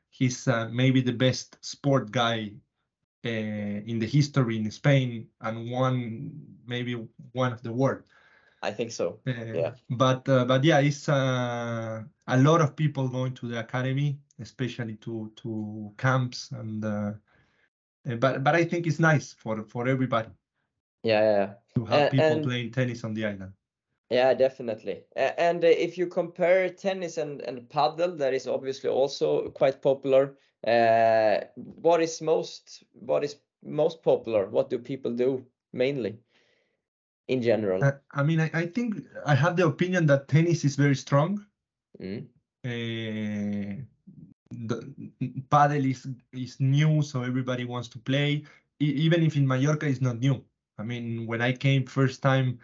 [0.09, 2.53] he's uh, maybe the best sport guy
[3.25, 3.29] uh,
[3.91, 6.31] in the history in spain and one
[6.65, 6.93] maybe
[7.33, 8.03] one of the world
[8.63, 9.19] I think so.
[9.27, 9.75] uh, Yeah.
[9.89, 14.95] But uh, but yeah, it's uh, a lot of people going to the academy, especially
[14.97, 16.83] to to camps and.
[16.85, 17.13] Uh,
[18.09, 20.29] uh, but but I think it's nice for for everybody
[21.03, 23.53] Yeah, yeah, to have A- people and- playing tennis on the island.
[24.09, 25.05] Yeah, definitely.
[25.15, 30.37] And if you compare tennis and, and paddle, that is obviously also quite popular.
[30.67, 34.47] Uh, what is most what is most popular?
[34.49, 36.19] What do people do mainly
[37.27, 37.87] in general?
[37.87, 41.45] Uh, I mean, I, I think I have the opinion that tennis is very strong.
[41.99, 42.27] Mm,
[42.63, 43.83] Uh,
[44.51, 44.95] the
[45.49, 48.43] paddle is is new, so everybody wants to play.
[48.79, 50.43] E- even if in Mallorca it's not new.
[50.77, 52.59] I mean, when I came first time,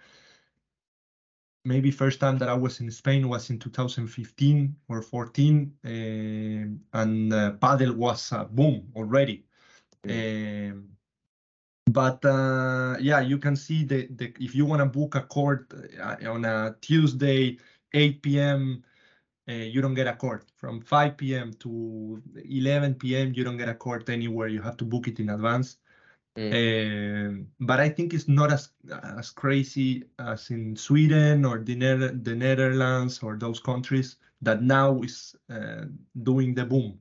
[1.66, 7.34] maybe first time that I was in Spain was in 2015 or 14, um, and
[7.34, 9.46] uh, paddle was a boom already.
[10.10, 10.98] Um,
[11.92, 15.74] but uh, yeah, you can see the, the if you want to book a court
[16.02, 17.58] uh, on a Tuesday,
[17.94, 18.84] 8 p.m.
[19.48, 21.54] Uh, you don't get a court from 5 p.m.
[21.54, 23.34] to 11 p.m.
[23.34, 24.48] You don't get a court anywhere.
[24.48, 25.78] You have to book it in advance.
[26.52, 28.72] Um, but I think it's not as
[29.04, 35.02] as crazy as in Sweden or the, Nether- the Netherlands or those countries that now
[35.02, 35.86] is uh,
[36.24, 37.00] doing the boom.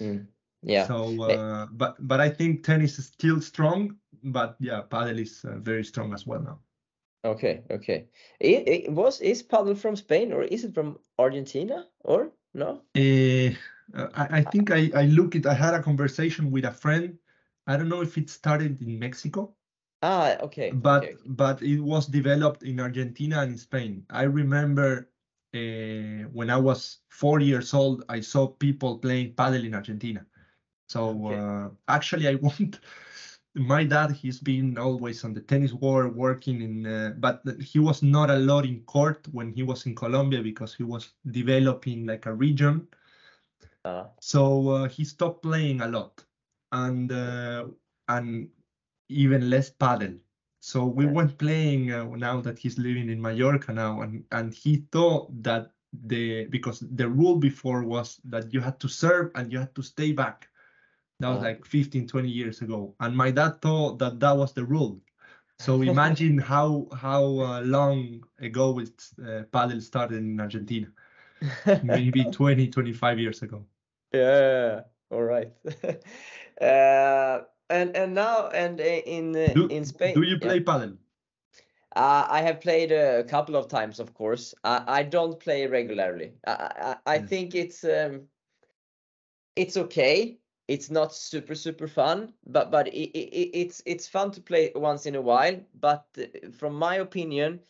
[0.00, 0.26] mm.
[0.62, 0.86] Yeah.
[0.86, 3.98] So, uh, but but I think tennis is still strong.
[4.24, 6.60] But yeah, paddle is uh, very strong as well now.
[7.24, 8.08] Okay, okay.
[8.40, 12.82] It, it was is paddle from Spain or is it from Argentina or no?
[12.96, 13.50] Uh,
[13.94, 15.46] I, I think I, I look it.
[15.46, 17.18] I had a conversation with a friend.
[17.66, 19.56] I don't know if it started in Mexico,
[20.02, 20.82] Ah, okay.
[20.86, 21.18] but okay.
[21.26, 24.04] but it was developed in Argentina and in Spain.
[24.10, 25.10] I remember
[25.54, 30.26] uh, when I was four years old, I saw people playing paddle in Argentina.
[30.88, 31.28] So Okay.
[31.28, 32.80] uh, actually, I want.
[33.54, 38.02] My dad, he's been always on the tennis world, working in, uh, but he was
[38.02, 42.26] not a lot in court when he was in Colombia because he was developing like
[42.26, 42.88] a region.
[43.84, 46.24] Ah, So uh, he stopped playing a lot,
[46.72, 47.66] and uh,
[48.08, 48.48] and
[49.08, 50.18] even less paddle.
[50.60, 51.06] So we Yeah.
[51.06, 55.72] went playing uh, now that he's living in Mallorca now, and and he thought that
[55.92, 59.82] the because the rule before was that you had to serve and you had to
[59.82, 60.48] stay back.
[61.20, 61.42] That was Ah.
[61.42, 65.00] like 15, 20 years ago, and my dad thought that that was the rule.
[65.58, 70.92] So imagine how how uh, long ago it uh, paddle started in Argentina,
[71.82, 73.66] maybe 20, 25 years ago.
[74.12, 75.52] Yeah, all right.
[76.60, 80.14] Uh, and and now and i- in uh, Do, in Spain.
[80.14, 80.54] do you yeah.
[80.54, 80.98] play paddle?
[81.96, 84.54] Uh, I have played a couple of times, of course.
[84.64, 86.34] I, I don't play regularly.
[86.46, 87.28] I I, I Mm.
[87.28, 88.28] think it's um
[89.56, 90.38] it's okay.
[90.68, 95.06] It's not super super fun, but but it, it, it's it's fun to play once
[95.06, 95.60] in a while.
[95.78, 97.60] But uh, from my opinion,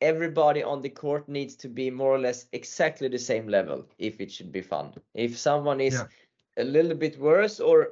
[0.00, 4.20] everybody on the court needs to be more or less exactly the same level if
[4.20, 4.94] it should be fun.
[5.14, 6.08] If someone is Yeah.
[6.56, 7.90] a little bit worse or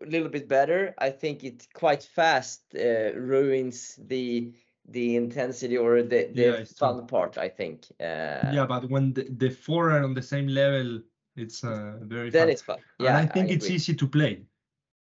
[0.00, 4.52] a little bit better, I think it quite fast uh, ruins the
[4.88, 7.06] the intensity or the the Yeah, fun true.
[7.06, 7.38] part.
[7.38, 7.86] I think.
[8.00, 11.02] Uh, Yeah, but when the, the four are on the same level,
[11.36, 12.50] it's uh, very Then fun.
[12.50, 12.80] it's fun.
[12.98, 14.46] Yeah, And I think it's easy to play.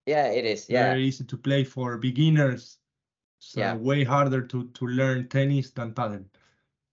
[0.05, 0.69] Yeah, it is.
[0.69, 0.99] Yeah.
[0.99, 2.79] Very easy to play for beginners.
[3.39, 3.79] It's uh, Yeah.
[3.79, 6.29] way harder to to learn tennis than padel.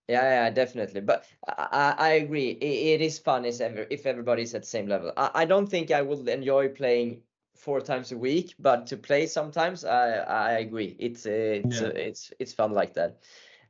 [0.08, 1.00] Yeah, yeah, definitely.
[1.00, 2.50] But I, I I agree.
[2.50, 5.12] It, it is fun if ever if everybody's at the same level.
[5.16, 7.22] I, I don't think I would enjoy playing
[7.54, 10.96] four times a week, but to play sometimes, I I agree.
[10.98, 11.82] It's it's Yeah.
[11.82, 13.22] it's it's fun like that.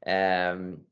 [0.06, 0.86] Um,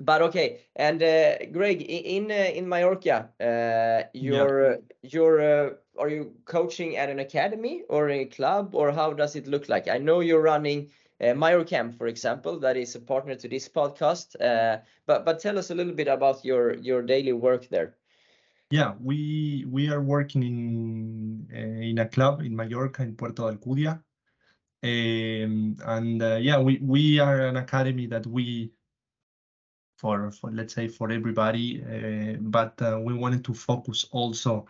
[0.00, 0.60] but okay.
[0.76, 7.10] And uh, Greg, in uh, in Mallorca, uh, you're you're uh, are you coaching at
[7.10, 9.88] an academy or a club, or how does it look like?
[9.88, 10.90] I know you're running
[11.22, 14.34] uh, MallorCamp, for example, that is a partner to this podcast.
[14.40, 17.94] Uh, but but tell us a little bit about your your daily work there.
[18.70, 24.02] Yeah, we we are working in uh, in a club in Mallorca in Puerto Alcudia.
[24.84, 28.72] Um, and uh, yeah, we we are an academy that we
[30.02, 34.66] for for let's say for everybody, uh, but uh, we wanted to focus also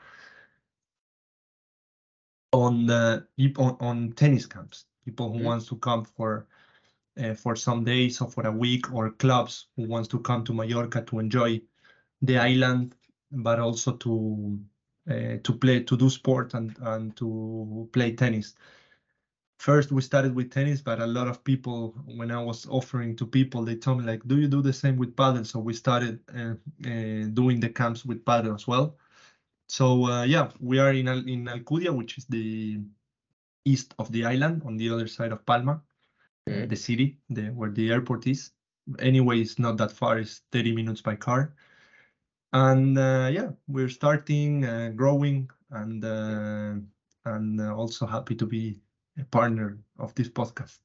[2.53, 5.45] on the people on tennis camps, people who Mhm.
[5.45, 6.49] wants to come for
[7.19, 10.55] uh, for some days or for a week, or clubs who wants to come to
[10.55, 11.63] Mallorca to enjoy
[12.23, 12.97] the island,
[13.33, 14.61] but also to
[15.11, 18.55] uh, to play to do sport and and to play tennis.
[19.67, 23.27] First, we started with tennis, but a lot of people, when I was offering to
[23.27, 26.15] people, they told me like, "Do you do the same with padel?" So we started
[26.41, 26.55] uh,
[26.91, 28.87] uh, doing the camps with paddle as well.
[29.69, 32.81] So uh, yeah, we are in Al- in Alcudia, which is the
[33.65, 35.75] east of the island, on the other side of Palma,
[36.49, 36.69] uh, Mhm.
[36.71, 38.51] the city, the where the airport is.
[39.01, 41.53] Anyway, it's not that far; it's 30 minutes by car.
[42.53, 46.75] And uh, yeah, we're starting, uh, growing, and uh,
[47.25, 48.77] and uh, also happy to be
[49.31, 50.81] partner of this podcast.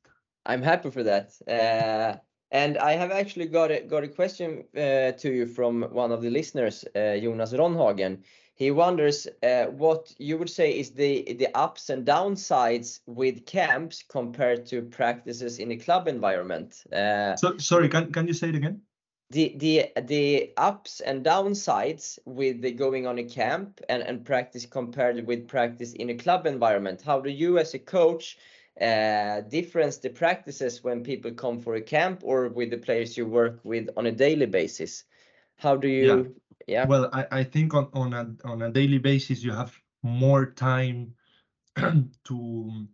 [0.45, 1.33] I'm happy for that.
[1.47, 2.17] Uh,
[2.51, 6.21] and I have actually got a got a question uh, to you from one of
[6.21, 8.23] the listeners, uh, Jonas Ronhagen.
[8.55, 14.03] He wonders uh, what you would say is the the ups and downsides with camps
[14.07, 16.83] compared to practices in a club environment.
[16.91, 18.81] Uh, So sorry, can can you say it again?
[19.29, 24.65] The the the ups and downsides with the going on a camp and, and practice
[24.65, 27.01] compared with practice in a club environment.
[27.01, 28.37] How do you as a coach
[28.79, 33.25] uh difference the practices when people come for a camp or with the players you
[33.25, 35.03] work with on a daily basis?
[35.57, 36.23] How do you yeah,
[36.67, 36.85] yeah?
[36.87, 41.13] Well, I, I think on, on a on a daily basis you have more time
[41.75, 42.87] to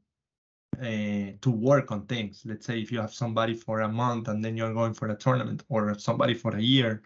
[0.80, 2.44] uh, to work on things.
[2.46, 5.16] Let's say if you have somebody for a month and then you're going for a
[5.16, 7.04] tournament, or somebody for a year,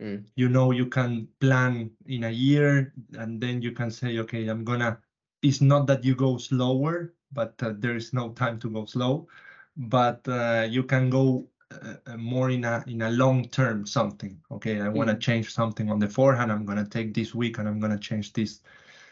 [0.00, 0.24] Mm.
[0.36, 4.64] you know you can plan in a year, and then you can say, okay, I'm
[4.64, 4.98] gonna.
[5.42, 9.28] It's not that you go slower, but uh, there is no time to go slow,
[9.76, 14.40] but uh, you can go uh, uh, more in a in a long term something.
[14.50, 15.20] Okay, I want to Mm.
[15.20, 16.50] change something on the forehand.
[16.52, 18.62] I'm gonna take this week and I'm gonna change this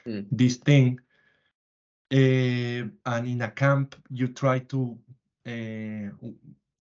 [0.06, 0.26] Mm.
[0.30, 1.00] this thing.
[2.12, 4.98] Uh, and in a camp, you try to.
[5.46, 6.11] Uh,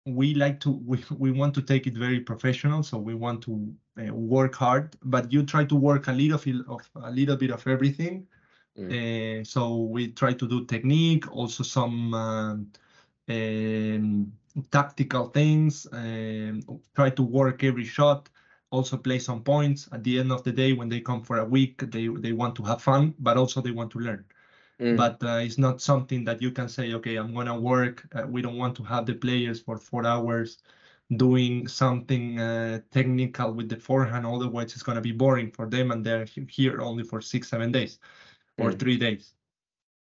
[0.05, 3.73] we like to we, we want to take it very professional, so we want to
[3.99, 4.95] uh, work hard.
[5.03, 8.27] But you try to work a little bit of a little bit of everything.
[8.89, 12.71] Uh, so we try to do technique, also some um,
[13.29, 14.33] um,
[14.71, 15.87] tactical things.
[15.91, 16.61] Um,
[16.95, 18.29] try to work every shot.
[18.71, 19.89] Also play some points.
[19.91, 22.55] At the end of the day, when they come for a week, they they want
[22.57, 24.25] to have fun, but also they want to learn.
[24.79, 24.95] Mm.
[24.95, 28.07] But uh, it's not something that you can say, okay, I'm gonna work.
[28.13, 30.57] Uh, we don't want to have the players for four hours
[31.15, 34.25] doing something uh, technical with the forehand.
[34.25, 37.99] Otherwise, it's gonna be boring for them, and they're here only for six, seven days
[38.57, 38.79] or Mm.
[38.79, 39.35] three days.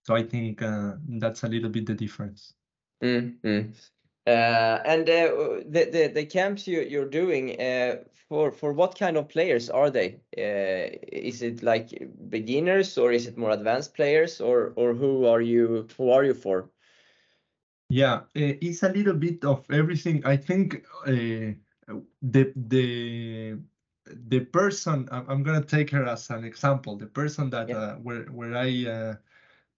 [0.07, 2.54] So I think uh, that's a little bit the difference.
[3.02, 3.72] Mm, mm.
[3.72, 3.97] Uh,
[4.29, 7.97] and uh, the, the the camps you you're doing uh,
[8.29, 10.21] for for what kind of players are they?
[10.37, 15.41] Uh, is it like beginners or is it more advanced players or or who are
[15.41, 16.68] you who are you for?
[17.89, 20.24] Yeah, uh, it's a little bit of everything.
[20.26, 21.55] I think uh,
[22.20, 23.59] the the
[24.07, 26.97] the person I'm, gonna take her as an example.
[26.97, 27.76] The person that Yeah.
[27.76, 29.14] uh, where where I uh,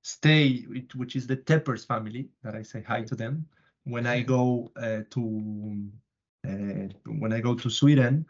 [0.02, 0.62] stay,
[0.94, 3.46] which is the Teppers family, that I say hi to them
[3.84, 5.90] when I go uh, to
[6.46, 8.26] uh, when I go to Sweden.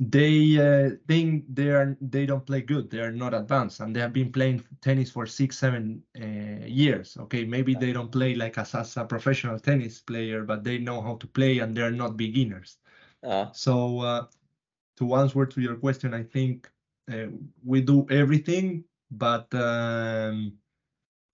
[0.00, 2.90] They uh, think they are they don't play good.
[2.90, 7.16] They are not advanced, and they have been playing tennis for six, seven uh, years.
[7.16, 11.00] Okay, maybe they don't play like as, as a professional tennis player, but they know
[11.00, 12.78] how to play, and they're not beginners.
[13.22, 14.26] Uh, So uh,
[14.96, 16.68] to answer to your question, I think
[17.10, 17.28] uh,
[17.64, 20.58] we do everything, but um,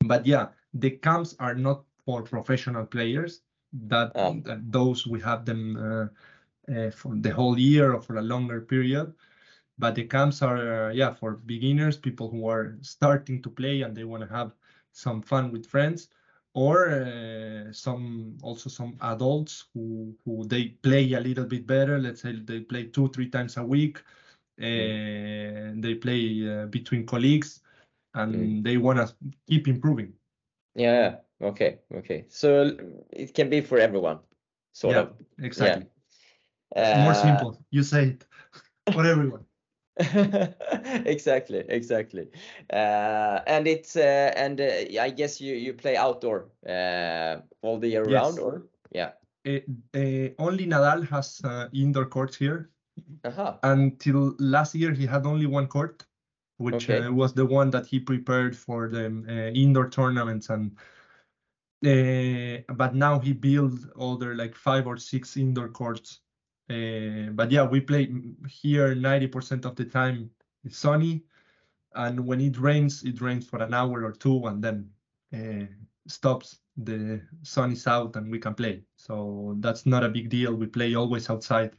[0.04, 3.42] but yeah, the camps are not for professional players.
[3.72, 4.42] that, Um.
[4.44, 6.06] that those we have them uh,
[6.72, 9.14] uh, for the whole year or for a longer period.
[9.78, 13.96] But the camps are uh, yeah for beginners, people who are starting to play and
[13.96, 14.52] they want to have
[14.92, 16.08] some fun with friends,
[16.54, 21.98] or uh, some also some adults who who they play a little bit better.
[21.98, 24.02] Let's say they play two three times a week.
[24.58, 27.62] And they play uh, between colleagues,
[28.14, 28.64] and Mm.
[28.64, 29.14] they want to
[29.46, 30.14] keep improving.
[30.74, 31.20] Yeah.
[31.40, 31.78] Okay.
[31.94, 32.24] Okay.
[32.28, 32.76] So
[33.10, 34.18] it can be for everyone,
[34.72, 35.14] sort Yeah, of.
[35.38, 35.86] Exactly.
[36.94, 37.64] More Uh, simple.
[37.70, 38.26] You say it
[38.92, 39.44] for everyone.
[41.06, 41.64] exactly.
[41.68, 42.28] Exactly.
[42.72, 47.88] Uh, and it's uh, and uh, I guess you you play outdoor uh, all the
[47.88, 49.12] year round, or yeah.
[49.46, 49.60] Uh,
[49.94, 52.70] uh, only Nadal has uh, indoor courts here.
[53.24, 53.60] Aha.
[53.62, 56.06] Until last year, he had only one court,
[56.58, 56.90] which Okay.
[56.90, 60.48] uh, was the one that he prepared for the uh, indoor tournaments.
[60.50, 60.76] And
[61.86, 66.20] uh, but now he built other like five or six indoor courts.
[66.68, 68.12] Uh, but yeah, we play
[68.48, 70.30] here 90% of the time.
[70.64, 71.24] It's sunny,
[71.94, 74.90] and when it rains, it rains for an hour or two, and then
[75.34, 75.66] uh,
[76.06, 76.60] stops.
[76.76, 78.82] The sun is out, and we can play.
[78.96, 80.54] So that's not a big deal.
[80.54, 81.72] We play always outside.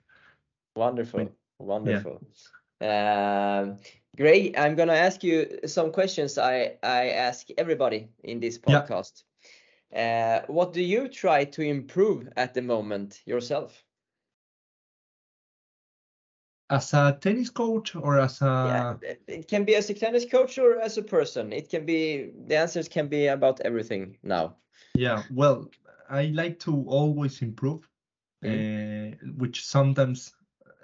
[0.76, 1.32] Wonderful.
[1.60, 2.22] Wonderful.
[2.82, 3.78] Um,
[4.18, 4.58] great.
[4.58, 8.86] I'm gonna ask you some questions I I ask everybody in this Yeah.
[9.96, 13.86] Uh, what do you try to improve at the moment yourself?
[16.70, 20.58] As a tennis coach or as a it- it can be as a tennis coach
[20.58, 21.52] or as a person.
[21.54, 24.58] It can be the answers can be about everything now.
[24.94, 25.70] yeah, well,
[26.10, 27.88] I like to always improve,
[28.46, 30.34] uh, which sometimes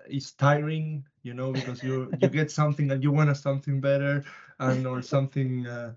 [0.09, 4.23] is tiring, you know, because you you get something and you want something better
[4.59, 5.93] and or something uh,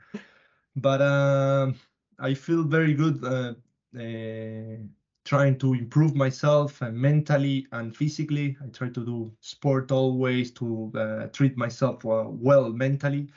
[0.77, 1.75] but um
[2.21, 3.55] I feel very good uh,
[3.99, 4.77] uh,
[5.25, 8.57] trying to improve myself uh, mentally and physically.
[8.63, 13.29] I try to do sport always to uh, treat myself uh, well mentally.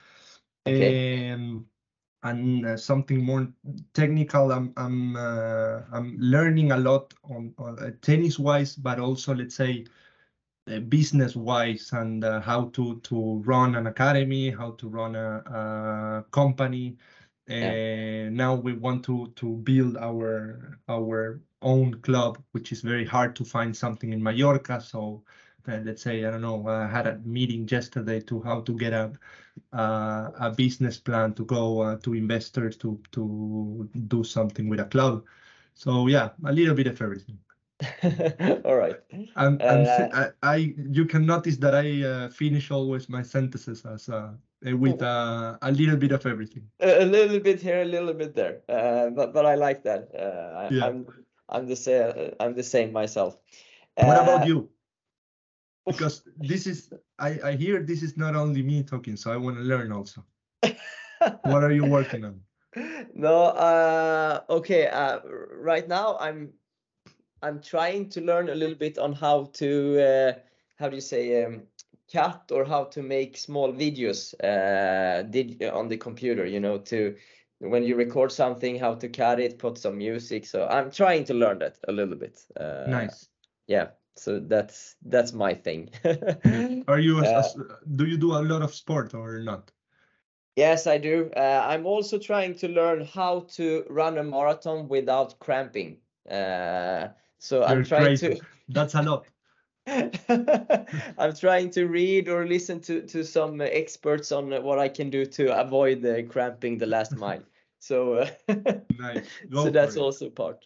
[0.66, 1.04] Okay.
[1.34, 1.66] Um,
[2.24, 3.48] and something more
[3.94, 9.34] technical, I'm I'm uh, I'm learning a lot on, on uh, tennis wise, but also
[9.36, 9.86] let's say
[10.72, 15.38] uh, business wise and uh, how to to run an academy, how to run a,
[15.48, 16.98] a company.
[17.48, 17.80] Yeah.
[18.28, 23.36] Uh, now we want to to build our our own club, which is very hard
[23.38, 24.80] to find something in Mallorca.
[24.82, 25.24] So
[25.68, 26.68] uh, let's say I don't know.
[26.68, 29.14] I had a meeting yesterday to how to get a
[29.74, 34.86] uh, a business plan to go uh, to investors to to do something with a
[34.86, 35.26] club.
[35.76, 37.40] So yeah, a little bit of everything.
[38.66, 39.00] All right.
[39.36, 43.86] And, and Uh, I, I, you can notice that I uh, finish always my sentences
[43.86, 44.10] as
[44.64, 46.64] with uh, a little bit of everything.
[46.80, 48.62] a little bit here, a little bit there.
[48.70, 50.10] Uh, but but I like that.
[50.16, 50.86] Uh, I, Yeah.
[50.86, 51.06] I'm
[51.50, 52.32] I'm the same.
[52.40, 53.38] I'm the same myself.
[53.96, 54.70] What Uh, about you?
[55.86, 56.90] Because this is,
[57.20, 60.24] I, I hear this is not only me talking, so I want to learn also.
[61.44, 62.40] What are you working on?
[63.14, 64.88] No, uh, okay.
[64.88, 65.20] Uh,
[65.52, 66.54] right now, I'm
[67.44, 70.32] I'm trying to learn a little bit on how to uh,
[70.80, 71.64] how do you say um,
[72.14, 76.46] cut or how to make small videos uh, did on the computer.
[76.46, 77.16] You know, to
[77.60, 80.46] when you record something, how to cut it, put some music.
[80.46, 82.46] So I'm trying to learn that a little bit.
[82.60, 83.30] Uh, Nice.
[83.68, 83.88] Yeah.
[84.16, 85.90] So that's that's my thing.
[86.88, 87.44] Are you, Uh,
[87.96, 89.72] do you do a lot of sport or not?
[90.56, 91.32] Yes, I do.
[91.36, 95.98] Uh, I'm also trying to learn how to run a marathon without cramping.
[96.30, 97.08] Uh,
[97.40, 98.36] so I'm trying crazy.
[98.36, 99.26] to That's a lot.
[99.88, 105.26] I'm trying to read or listen to to some experts on what I can do
[105.26, 107.44] to avoid the cramping the last mile.
[107.80, 108.30] So uh,
[108.98, 109.28] Nice.
[109.52, 110.00] So that's it.
[110.00, 110.66] also part.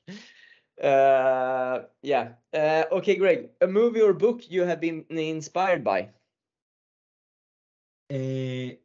[0.80, 2.34] Uh, yeah.
[2.53, 3.49] Uh, okay, Greg.
[3.59, 6.09] A movie or book you have been inspired by?
[8.11, 8.76] Eh,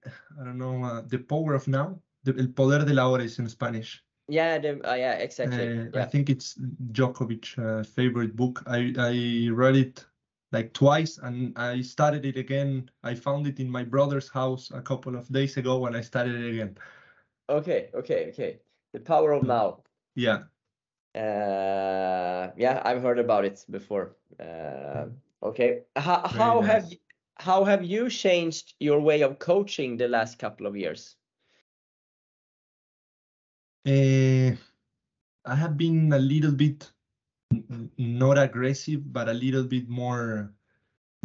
[0.40, 2.00] I don't know, uh, The Power of Now.
[2.24, 4.02] The, El Poder del Ahora is in Spanish.
[4.28, 5.90] Yeah, the, uh, yeah, exactly.
[5.92, 6.56] Uh, I think it's
[6.92, 8.62] Djokovic's uh, favorite book.
[8.66, 10.06] I, I read it
[10.52, 12.90] like twice and I started it again.
[13.02, 16.34] I found it in my brother's house a couple of days ago and I started
[16.34, 16.76] it again.
[17.48, 18.60] Okay, okay, okay.
[18.92, 19.44] The Power of.
[19.44, 19.82] Now.
[20.14, 20.44] Yeah.
[21.14, 24.16] Uh, yeah, I've heard about it before.
[24.38, 25.06] Uh,
[25.42, 25.82] okay.
[25.96, 26.92] How, how have nice.
[26.92, 26.98] y-
[27.36, 31.16] how have you changed your way of coaching the last couple of years?
[33.86, 34.54] Uh,
[35.44, 36.92] I have been a little bit
[37.98, 40.52] not aggressive, but a little bit more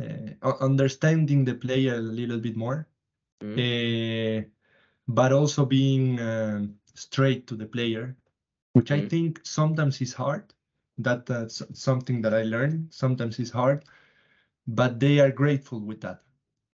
[0.01, 2.88] uh, understanding the player a little bit more.
[3.41, 3.57] Mm.
[3.57, 4.47] uh,
[5.07, 8.15] but also being um, straight to the player,
[8.73, 9.09] which I Mm.
[9.09, 10.53] think sometimes is hard
[10.97, 12.93] That uh, s- something that I learned.
[12.93, 13.84] Sometimes it's hard,
[14.67, 16.23] but they are grateful with that.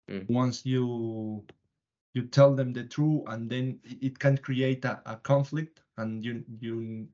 [0.08, 0.26] Mm.
[0.28, 1.44] Once you
[2.14, 6.24] you tell them the truth, and then it- it can create a, a conflict, and
[6.24, 7.08] you you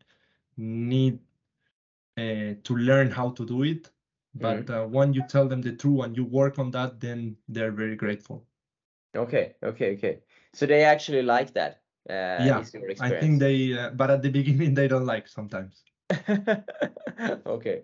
[0.57, 1.19] need
[2.17, 3.91] uh, to learn how to do it.
[4.35, 7.71] But uh, when you tell them the truth and you work on that, then they're
[7.71, 8.47] very grateful.
[9.17, 10.21] Okay, okay, okay.
[10.53, 11.83] So they actually like that.
[12.09, 12.65] Uh, Yeah,
[13.01, 15.83] I think they, uh, but at the beginning they don't like sometimes.
[17.47, 17.83] okay.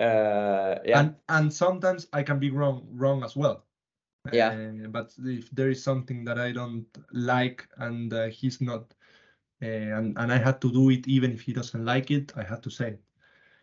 [0.00, 1.00] Uh, yeah.
[1.00, 3.64] and and sometimes I can be wrong wrong as well.
[4.32, 4.50] Yeah.
[4.50, 8.94] Uh, but if there is something that I don't like and uh, he's not,
[9.62, 12.42] uh, and and I had to do it even if he doesn't like it, I
[12.42, 12.88] had to say.
[12.88, 13.00] it.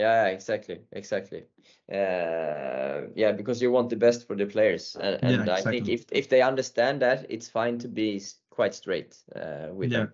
[0.02, 1.43] Yeah, exactly, exactly.
[1.91, 5.89] Uh, yeah, because you want the best for the players, and, Yeah, and I think
[5.89, 9.97] if if they understand that, it's fine to be quite straight uh, with Yeah.
[9.99, 10.12] them.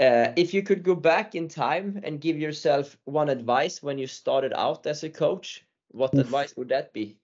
[0.00, 4.06] Uh, if you could go back in time and give yourself one advice when you
[4.06, 6.24] started out as a coach, what Oof.
[6.24, 7.18] advice would that be?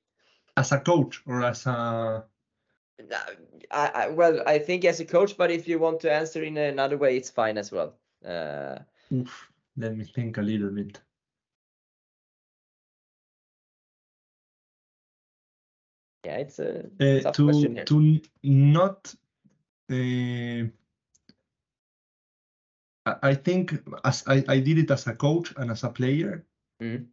[0.57, 2.25] As a coach or as a
[3.71, 6.57] I, I, well, I think as a coach, but if you want to answer in
[6.57, 7.95] another way, it's fine as well.
[8.25, 8.79] Uh,
[9.77, 11.01] let me think a little bit.
[16.27, 17.87] Yeah, it's a Uh, to question here.
[17.87, 19.15] to not
[19.91, 20.65] uh,
[23.23, 23.75] I think
[24.05, 26.47] as I, I did it as a coach and as a player
[26.81, 27.13] Mhm.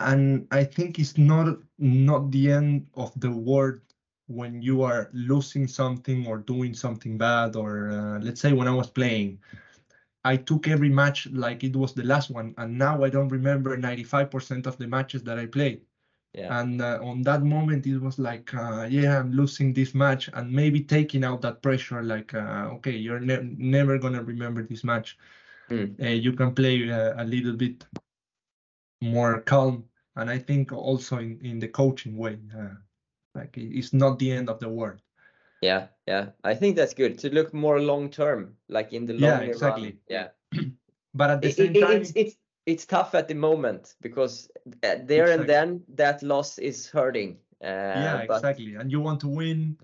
[0.00, 3.80] and I think it's not not the end of the world
[4.26, 8.74] when you are losing something or doing something bad or uh, let's say when I
[8.74, 9.40] was playing
[10.24, 13.76] I took every match like it was the last one and now I don't remember
[13.76, 15.82] 95% of the matches that I played
[16.34, 20.28] Yeah, and uh, on that moment it was like uh, yeah i'm losing this match
[20.34, 24.84] and maybe taking out that pressure like uh, okay you're ne- never gonna remember this
[24.84, 25.18] match
[25.70, 25.94] Mm.
[26.02, 27.86] uh, you can play uh, a little bit
[29.00, 29.84] more calm
[30.16, 32.74] and i think also in, in the coaching way uh,
[33.34, 35.00] like it's not the end of the world
[35.62, 36.26] yeah, yeah.
[36.44, 39.50] I think that's good to look more long term, like in the Yeah, longer run.
[39.50, 39.98] exactly.
[40.10, 40.28] Yeah.
[41.14, 44.48] but at the It- same it- time it's it's it's tough at the moment because
[44.82, 47.38] uh, there and then that loss is hurting.
[47.62, 47.66] Uh,
[48.00, 49.76] yeah but exactly and you want to win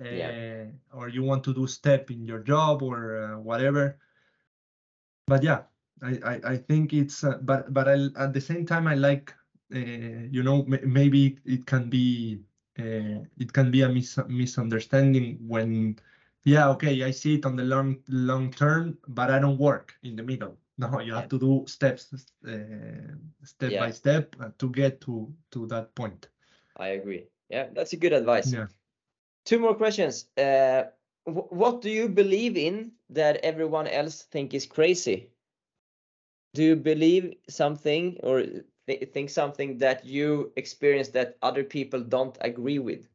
[0.00, 0.66] uh, Yeah.
[0.92, 3.98] or you want to do step in your job or uh, whatever
[5.26, 5.62] but yeah
[6.02, 9.34] i i, I think it's uh, but but I, at the same time i like
[9.74, 12.42] uh, you know maybe it can be
[12.78, 15.98] uh, it can be a mis- misunderstanding when
[16.44, 20.16] yeah okay i see it on the long long term but i don't work in
[20.16, 21.14] the middle no you Yeah.
[21.14, 22.12] have to do steps
[22.46, 26.28] uh, step by step to get to to that point
[26.76, 27.28] I agree.
[27.48, 28.56] Yeah, that's a good advice.
[28.56, 28.66] yeah
[29.44, 30.30] Two more questions.
[30.36, 30.84] Uh,
[31.24, 35.32] wh- what do you believe in that everyone else think is crazy?
[36.54, 38.42] Do you believe something or
[38.86, 43.08] th- think something that you experience that other people don't agree with?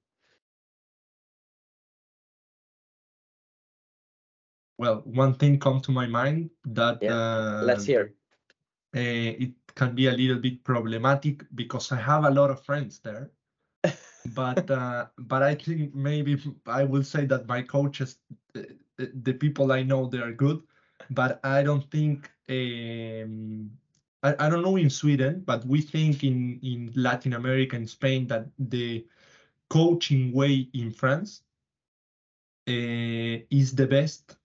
[4.82, 8.16] Well, one thing come to my mind that Yeah, uh, Let's hear.
[8.96, 13.00] uh, it can be a little bit problematic because I have a lot of friends
[13.00, 13.32] there.
[14.36, 18.18] but uh, but I think maybe I will say that my coaches,
[18.54, 20.64] the, the people I know, they are good.
[21.12, 23.70] But I don't think um,
[24.24, 28.28] I, I don't know in Sweden, but we think in in Latin America and Spain
[28.28, 29.06] that the
[29.70, 31.44] coaching way in France
[32.68, 34.38] uh, is the best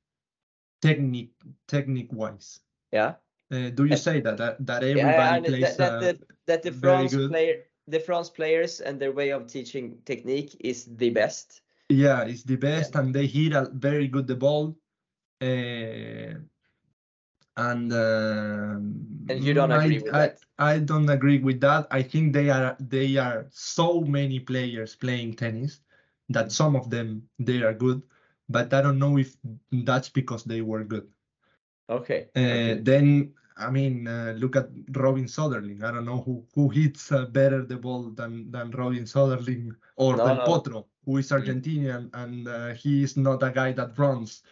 [0.81, 1.35] technique
[1.66, 2.61] technique wise.
[2.93, 3.14] Yeah.
[3.51, 6.18] Uh, do you Uh, say that that, that everybody and plays that, that, uh, that,
[6.47, 11.11] that the France player, the France players and their way of teaching technique is the
[11.11, 11.62] best.
[11.89, 14.77] Yeah, it's the best, and they hit a very good the ball.
[15.41, 16.35] Uh,
[17.57, 20.39] and um, And you don't mm, agree I, with I, that?
[20.59, 21.87] I don't agree with that.
[21.91, 25.81] I think they are they are so many players playing tennis
[26.29, 28.03] that some of them they are good,
[28.49, 29.36] but I don't know if
[29.72, 31.09] that's because they were good.
[31.88, 32.30] Okay.
[32.34, 32.80] Uh, okay.
[32.82, 35.82] Then I mean, uh, look at Robin Soderling.
[35.82, 40.16] I don't know who who hits uh, better the ball than than Robin Soderling or
[40.16, 40.44] No, Del no.
[40.44, 41.36] Potro, who is Mm.
[41.38, 44.42] Argentinian and uh, he is not a guy that runs,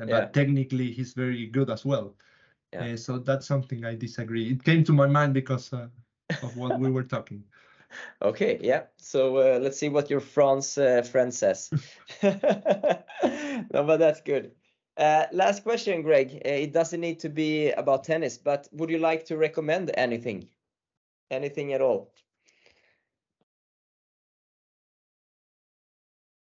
[0.00, 0.08] uh, Yeah.
[0.10, 2.16] but technically he's very good as well.
[2.72, 2.80] Yeah.
[2.82, 4.50] Uh, so that's something I disagree.
[4.50, 5.88] It came to my mind because uh,
[6.42, 7.44] of what we were talking.
[8.22, 8.84] Okay, yeah.
[8.96, 11.70] So uh, let's see what your France uh, friend says.
[12.22, 13.04] no,
[13.72, 14.52] but that's good.
[14.96, 16.42] Uh, last question, Greg.
[16.44, 20.48] Uh, it doesn't need to be about tennis, but would you like to recommend anything?
[21.30, 22.12] Anything at all?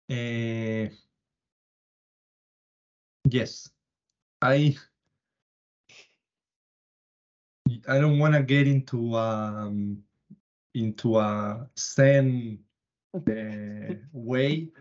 [0.10, 0.90] Uh,
[3.30, 3.70] yes,
[4.42, 4.76] I
[7.88, 10.04] I don't want to get into um,
[10.74, 12.64] into a zen
[13.30, 14.72] uh, way,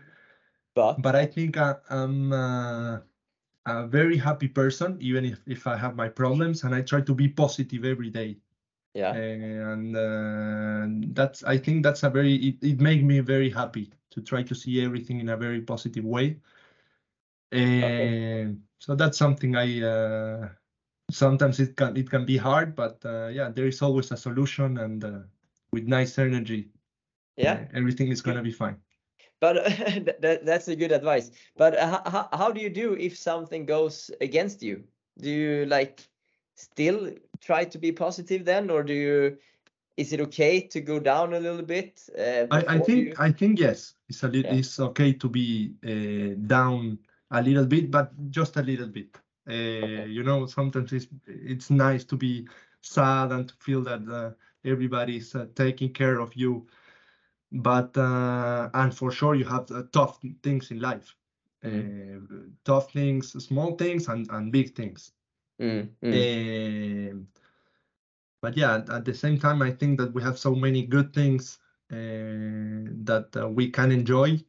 [0.75, 2.99] But but I think I, I'm uh,
[3.65, 7.13] a very happy person, even if, if I have my problems, and I try to
[7.15, 8.39] be positive every day.
[8.93, 13.91] yeah, And uh, that's I think that's a very it, it made me very happy
[14.11, 16.39] to try to see everything in a very positive way.
[17.51, 20.49] And so that's something I uh,
[21.11, 24.77] sometimes it can it can be hard, but uh, yeah, there is always a solution,
[24.77, 25.19] and uh,
[25.71, 26.71] with nice energy,
[27.37, 27.65] yeah.
[27.73, 28.77] everything is gonna be fine.
[29.39, 29.55] But
[30.21, 31.31] that, that's a good advice.
[31.57, 34.83] But uh, how, how do you do if something goes against you?
[35.19, 36.09] Do you like
[36.55, 39.37] still try to be positive then, or do you?
[39.97, 42.01] Is it okay to go down a little bit?
[42.17, 44.59] Uh, I, I think you- I think yes, it's a little Yeah.
[44.59, 46.99] it's okay to be uh, down
[47.31, 49.17] a little bit, but just a little bit.
[49.47, 52.47] Uh, You know, sometimes it's it's nice to be
[52.81, 54.31] sad and to feel that uh,
[54.65, 56.67] everybody's uh, taking care of you.
[57.51, 61.15] But uh, and for sure you have uh, tough things in life,
[61.63, 62.19] uh,
[62.63, 65.13] tough things, small things and and big things.
[65.59, 66.31] Mm, mm,
[67.11, 67.27] Um,
[68.41, 71.13] but yeah, at- at the same time, I think that we have so many good
[71.13, 71.59] things
[71.91, 71.95] uh,
[73.09, 74.39] that uh, we can enjoy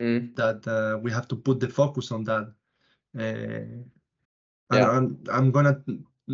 [0.00, 2.52] mm, that uh, we have to put the focus on that.
[3.18, 3.84] Uh,
[4.70, 4.94] Yeah.
[4.94, 5.82] I'm, I'm gonna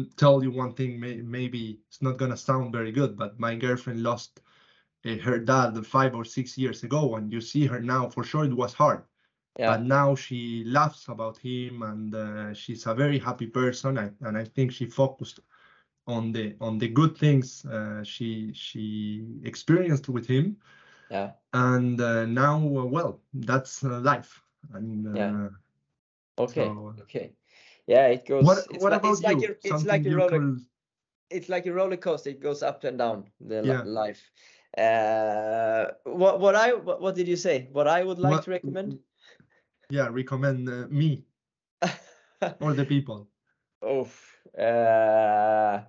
[0.04, 4.02] tell you one thing, may, maybe it's not gonna sound very good, but my girlfriend
[4.02, 4.40] lost
[5.06, 8.44] uh, her dad five or six years ago, and you see her now, for sure
[8.44, 9.04] it was hard.
[9.58, 14.14] Yeah, but now she laughs about him and uh, she's a very happy person and,
[14.20, 15.40] and i think she focused
[16.06, 20.56] on the on the good things uh, she she experienced with him.
[21.10, 24.42] Yeah, and uh, now uh, well that's uh, life.
[24.72, 25.30] And Yeah.
[26.38, 27.34] okay, so, okay.
[27.86, 28.46] Yeah, it goes.
[28.46, 30.30] what it's what like, about it's like you a, it's like a roller.
[30.40, 30.60] could
[31.30, 32.30] it's like a roller coaster.
[32.30, 33.82] It goes up and down the Yeah.
[33.84, 34.30] life.
[34.76, 37.68] Uh, what what I what, what did you say?
[37.72, 38.98] What I would like what- to recommend?
[39.90, 41.24] yeah recommend uh, me
[42.60, 43.28] or the people
[43.82, 44.08] Oh,
[44.58, 45.84] uh,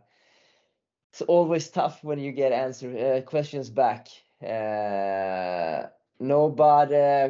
[1.11, 4.07] it's always tough when you get answer uh, questions back.
[4.41, 5.87] Uh,
[6.19, 7.29] no, but uh,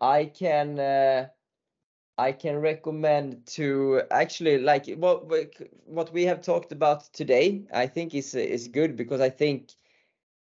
[0.00, 1.28] I can uh,
[2.20, 5.24] I can recommend to actually like what
[5.86, 7.64] what we have talked about today.
[7.72, 9.72] I think is is good because I think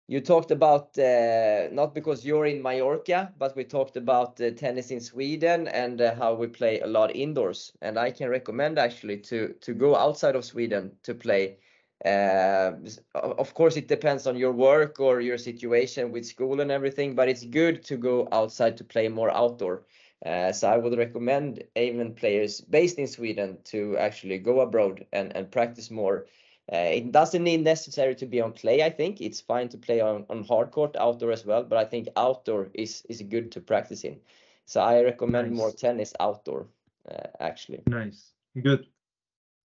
[0.08, 4.90] you talked about uh, not because you're in Mallorca, but we talked about uh, tennis
[4.90, 7.72] in Sweden and uh, how we play a lot indoors.
[7.82, 11.58] And I can recommend actually to to go outside of Sweden to play.
[12.04, 12.72] Uh,
[13.14, 17.28] of course, it depends on your work or your situation with school and everything, but
[17.28, 19.82] it's good to go outside to play more outdoor.
[20.24, 25.34] Uh, so I would recommend even players based in Sweden to actually go abroad and,
[25.36, 26.26] and practice more.
[26.70, 28.82] Uh, it doesn't need necessary to be on clay.
[28.82, 31.84] I think it's fine to play on, on hard court outdoor as well, but I
[31.84, 34.20] think outdoor is is good to practice in.
[34.66, 36.66] So I recommend more tennis outdoor,
[37.10, 37.82] uh, actually.
[37.86, 38.86] nice good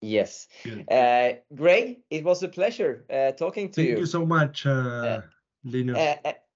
[0.00, 0.48] Yes.
[0.64, 3.94] good Uh, Greg, it was a pleasure uh, talking to thank you.
[3.94, 5.20] Thank you so much uh,
[5.64, 5.98] linus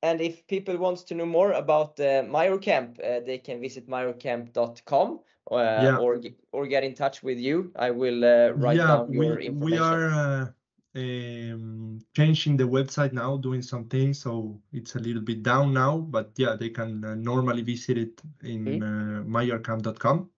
[0.02, 5.20] and if people wants to know more about uh, MallorCamp, uh, they can visit mallorcamp.com
[5.50, 5.96] uh, Yeah.
[5.98, 6.20] or
[6.52, 7.72] or get in touch with you.
[7.76, 9.60] I will uh, write yeah, down your we information.
[9.60, 10.46] we are uh,
[10.94, 15.98] um, changing the website now, doing some things, so it's a little bit down now.
[15.98, 20.30] But yeah, they can uh, normally visit it in uh, mallorcamp.com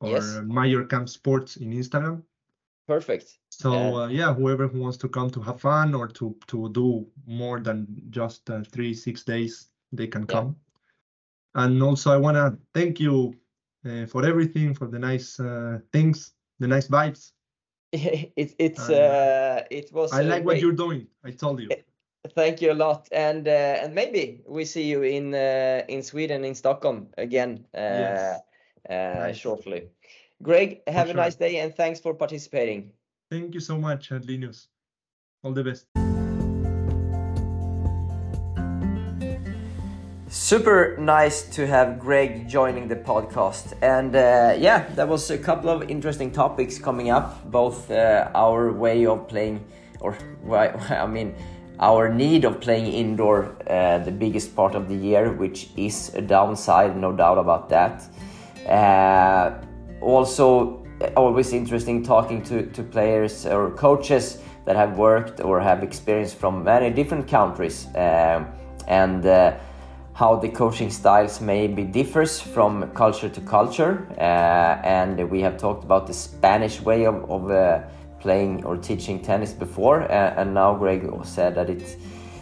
[0.00, 0.40] or Yes.
[1.06, 2.22] Sports in Instagram.
[2.86, 3.38] Perfect.
[3.58, 3.90] So Yeah.
[3.96, 7.60] uh, yeah, whoever who wants to come to have fun or to to do more
[7.60, 10.36] than just uh, three six days, they can Yeah.
[10.36, 10.56] come.
[11.54, 13.34] And also, I want to thank you
[13.84, 17.32] uh, for everything, for the nice uh, things, the nice vibes.
[17.92, 21.08] it, it's Uh, uh, it was I uh, like what you're doing.
[21.24, 21.74] I told you.
[22.34, 23.50] Thank you a lot, and uh,
[23.82, 28.42] and maybe we see you in uh, in Sweden in Stockholm again uh, Yes.
[28.88, 29.36] uh, Nice.
[29.36, 29.90] shortly.
[30.42, 31.22] Greg, have a sure.
[31.22, 32.92] nice day, and thanks for participating.
[33.30, 34.68] Thank you so much, Linus.
[35.42, 35.86] All the best.
[40.28, 43.74] Super nice to have Greg joining the podcast.
[43.82, 48.72] And uh, yeah, that was a couple of interesting topics coming up, both uh, our
[48.72, 49.64] way of playing,
[50.00, 50.16] or
[50.50, 51.34] I mean,
[51.80, 56.22] our need of playing indoor uh, the biggest part of the year, which is a
[56.22, 58.04] downside, no doubt about that.
[58.66, 59.62] Uh,
[60.00, 60.84] also,
[61.16, 66.64] always interesting talking to, to players or coaches that have worked or have experience from
[66.64, 67.86] many different countries.
[67.94, 68.46] Um,
[68.86, 69.56] and uh,
[70.14, 75.84] how the coaching styles maybe differs from culture to culture uh, and we have talked
[75.84, 77.82] about the spanish way of, of uh,
[78.20, 81.96] playing or teaching tennis before, uh, and now Greg said that it's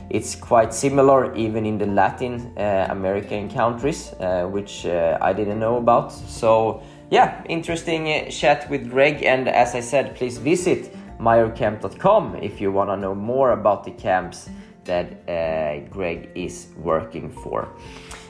[0.09, 5.59] it's quite similar even in the Latin uh, American countries, uh, which uh, I didn't
[5.59, 6.13] know about.
[6.13, 6.81] So
[7.11, 12.73] yeah, interesting uh, chat with Greg, and as I said, please visit mallorcamp.com if you
[12.73, 14.49] want to know more about the camps
[14.85, 17.69] that uh, Greg is working for.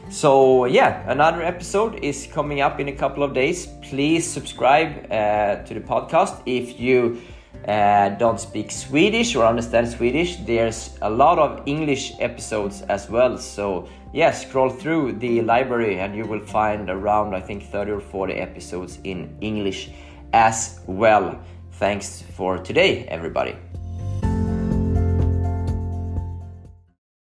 [0.08, 3.66] So yeah, another episode is coming up in a couple of days.
[3.82, 7.20] Please subscribe uh, to the podcast if you
[7.66, 10.36] uh, don't speak Swedish or understand Swedish.
[10.36, 13.36] There's a lot of English episodes as well.
[13.38, 18.00] So yeah, scroll through the library and you will find around I think 30 or
[18.00, 19.90] 40 episodes in English
[20.32, 21.38] as well.
[21.72, 23.56] Thanks for today, everybody.